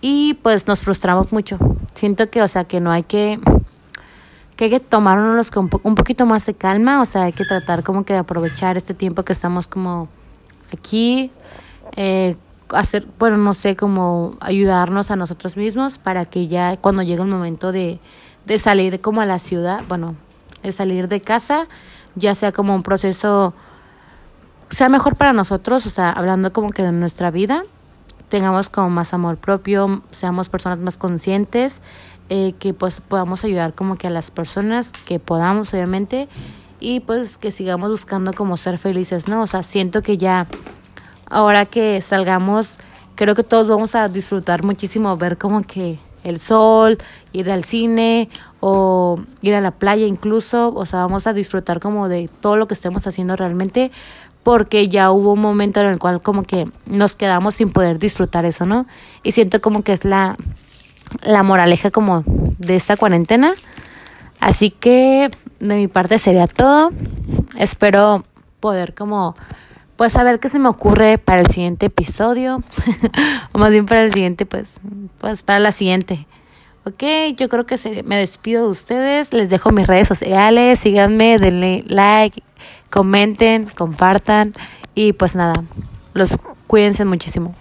Y 0.00 0.34
pues 0.34 0.66
nos 0.66 0.80
frustramos 0.80 1.32
mucho. 1.32 1.58
Siento 1.94 2.28
que, 2.28 2.42
o 2.42 2.48
sea, 2.48 2.64
que 2.64 2.80
no 2.80 2.90
hay 2.90 3.04
que 3.04 3.38
que 4.56 4.64
hay 4.64 4.70
que 4.70 4.80
tomarnos 4.80 5.50
un 5.56 5.94
poquito 5.94 6.26
más 6.26 6.44
de 6.44 6.52
calma, 6.52 7.00
o 7.00 7.06
sea, 7.06 7.22
hay 7.22 7.32
que 7.32 7.44
tratar 7.44 7.82
como 7.82 8.04
que 8.04 8.12
de 8.12 8.18
aprovechar 8.18 8.76
este 8.76 8.92
tiempo 8.92 9.22
que 9.22 9.32
estamos 9.32 9.66
como 9.66 10.08
aquí, 10.72 11.30
eh, 11.96 12.36
hacer, 12.70 13.06
bueno, 13.18 13.36
no 13.36 13.52
sé, 13.52 13.76
como 13.76 14.36
ayudarnos 14.40 15.10
a 15.10 15.16
nosotros 15.16 15.56
mismos 15.56 15.98
para 15.98 16.24
que 16.24 16.48
ya 16.48 16.76
cuando 16.76 17.02
llegue 17.02 17.22
el 17.22 17.28
momento 17.28 17.72
de, 17.72 18.00
de 18.46 18.58
salir 18.58 19.00
como 19.00 19.20
a 19.20 19.26
la 19.26 19.38
ciudad, 19.38 19.82
bueno, 19.88 20.16
de 20.62 20.72
salir 20.72 21.08
de 21.08 21.20
casa, 21.20 21.66
ya 22.14 22.34
sea 22.34 22.52
como 22.52 22.74
un 22.74 22.82
proceso, 22.82 23.54
sea 24.70 24.88
mejor 24.88 25.16
para 25.16 25.32
nosotros, 25.32 25.86
o 25.86 25.90
sea, 25.90 26.10
hablando 26.10 26.52
como 26.52 26.70
que 26.70 26.82
de 26.82 26.92
nuestra 26.92 27.30
vida, 27.30 27.64
tengamos 28.28 28.68
como 28.68 28.88
más 28.88 29.12
amor 29.12 29.36
propio, 29.36 30.02
seamos 30.10 30.48
personas 30.48 30.78
más 30.78 30.96
conscientes, 30.96 31.82
eh, 32.28 32.54
que 32.58 32.72
pues 32.72 33.00
podamos 33.00 33.44
ayudar 33.44 33.74
como 33.74 33.96
que 33.96 34.06
a 34.06 34.10
las 34.10 34.30
personas 34.30 34.92
que 35.04 35.18
podamos, 35.18 35.74
obviamente, 35.74 36.28
y 36.82 36.98
pues 36.98 37.38
que 37.38 37.52
sigamos 37.52 37.90
buscando 37.90 38.32
como 38.32 38.56
ser 38.56 38.76
felices, 38.76 39.28
¿no? 39.28 39.42
O 39.42 39.46
sea, 39.46 39.62
siento 39.62 40.02
que 40.02 40.18
ya 40.18 40.48
ahora 41.30 41.64
que 41.64 42.00
salgamos, 42.00 42.78
creo 43.14 43.36
que 43.36 43.44
todos 43.44 43.68
vamos 43.68 43.94
a 43.94 44.08
disfrutar 44.08 44.64
muchísimo 44.64 45.16
ver 45.16 45.38
como 45.38 45.62
que 45.62 46.00
el 46.24 46.40
sol, 46.40 46.98
ir 47.32 47.52
al 47.52 47.62
cine 47.62 48.28
o 48.58 49.20
ir 49.42 49.54
a 49.54 49.60
la 49.60 49.70
playa 49.70 50.06
incluso, 50.06 50.74
o 50.74 50.84
sea, 50.84 51.00
vamos 51.02 51.28
a 51.28 51.32
disfrutar 51.32 51.78
como 51.78 52.08
de 52.08 52.28
todo 52.40 52.56
lo 52.56 52.66
que 52.66 52.74
estemos 52.74 53.06
haciendo 53.06 53.36
realmente 53.36 53.92
porque 54.42 54.88
ya 54.88 55.12
hubo 55.12 55.34
un 55.34 55.40
momento 55.40 55.78
en 55.80 55.86
el 55.86 56.00
cual 56.00 56.20
como 56.20 56.42
que 56.42 56.68
nos 56.86 57.14
quedamos 57.14 57.54
sin 57.54 57.70
poder 57.70 58.00
disfrutar 58.00 58.44
eso, 58.44 58.66
¿no? 58.66 58.86
Y 59.22 59.32
siento 59.32 59.60
como 59.60 59.84
que 59.84 59.92
es 59.92 60.04
la, 60.04 60.36
la 61.22 61.44
moraleja 61.44 61.92
como 61.92 62.24
de 62.58 62.74
esta 62.74 62.96
cuarentena. 62.96 63.54
Así 64.40 64.70
que 64.70 65.30
de 65.68 65.76
mi 65.76 65.88
parte 65.88 66.18
sería 66.18 66.46
todo. 66.46 66.90
Espero 67.56 68.24
poder 68.60 68.94
como 68.94 69.36
pues 69.96 70.16
a 70.16 70.24
ver 70.24 70.40
qué 70.40 70.48
se 70.48 70.58
me 70.58 70.68
ocurre 70.68 71.18
para 71.18 71.40
el 71.40 71.46
siguiente 71.46 71.86
episodio, 71.86 72.62
o 73.52 73.58
más 73.58 73.70
bien 73.70 73.86
para 73.86 74.02
el 74.02 74.12
siguiente, 74.12 74.46
pues, 74.46 74.80
pues 75.18 75.44
para 75.44 75.60
la 75.60 75.70
siguiente. 75.70 76.26
Ok, 76.84 77.04
yo 77.36 77.48
creo 77.48 77.66
que 77.66 77.76
se, 77.76 78.02
me 78.02 78.16
despido 78.16 78.64
de 78.64 78.70
ustedes, 78.70 79.32
les 79.32 79.50
dejo 79.50 79.70
mis 79.70 79.86
redes 79.86 80.08
sociales, 80.08 80.80
síganme, 80.80 81.38
denle 81.38 81.84
like, 81.86 82.42
comenten, 82.90 83.66
compartan 83.66 84.52
y 84.96 85.12
pues 85.12 85.36
nada, 85.36 85.52
los 86.14 86.36
cuídense 86.66 87.04
muchísimo. 87.04 87.54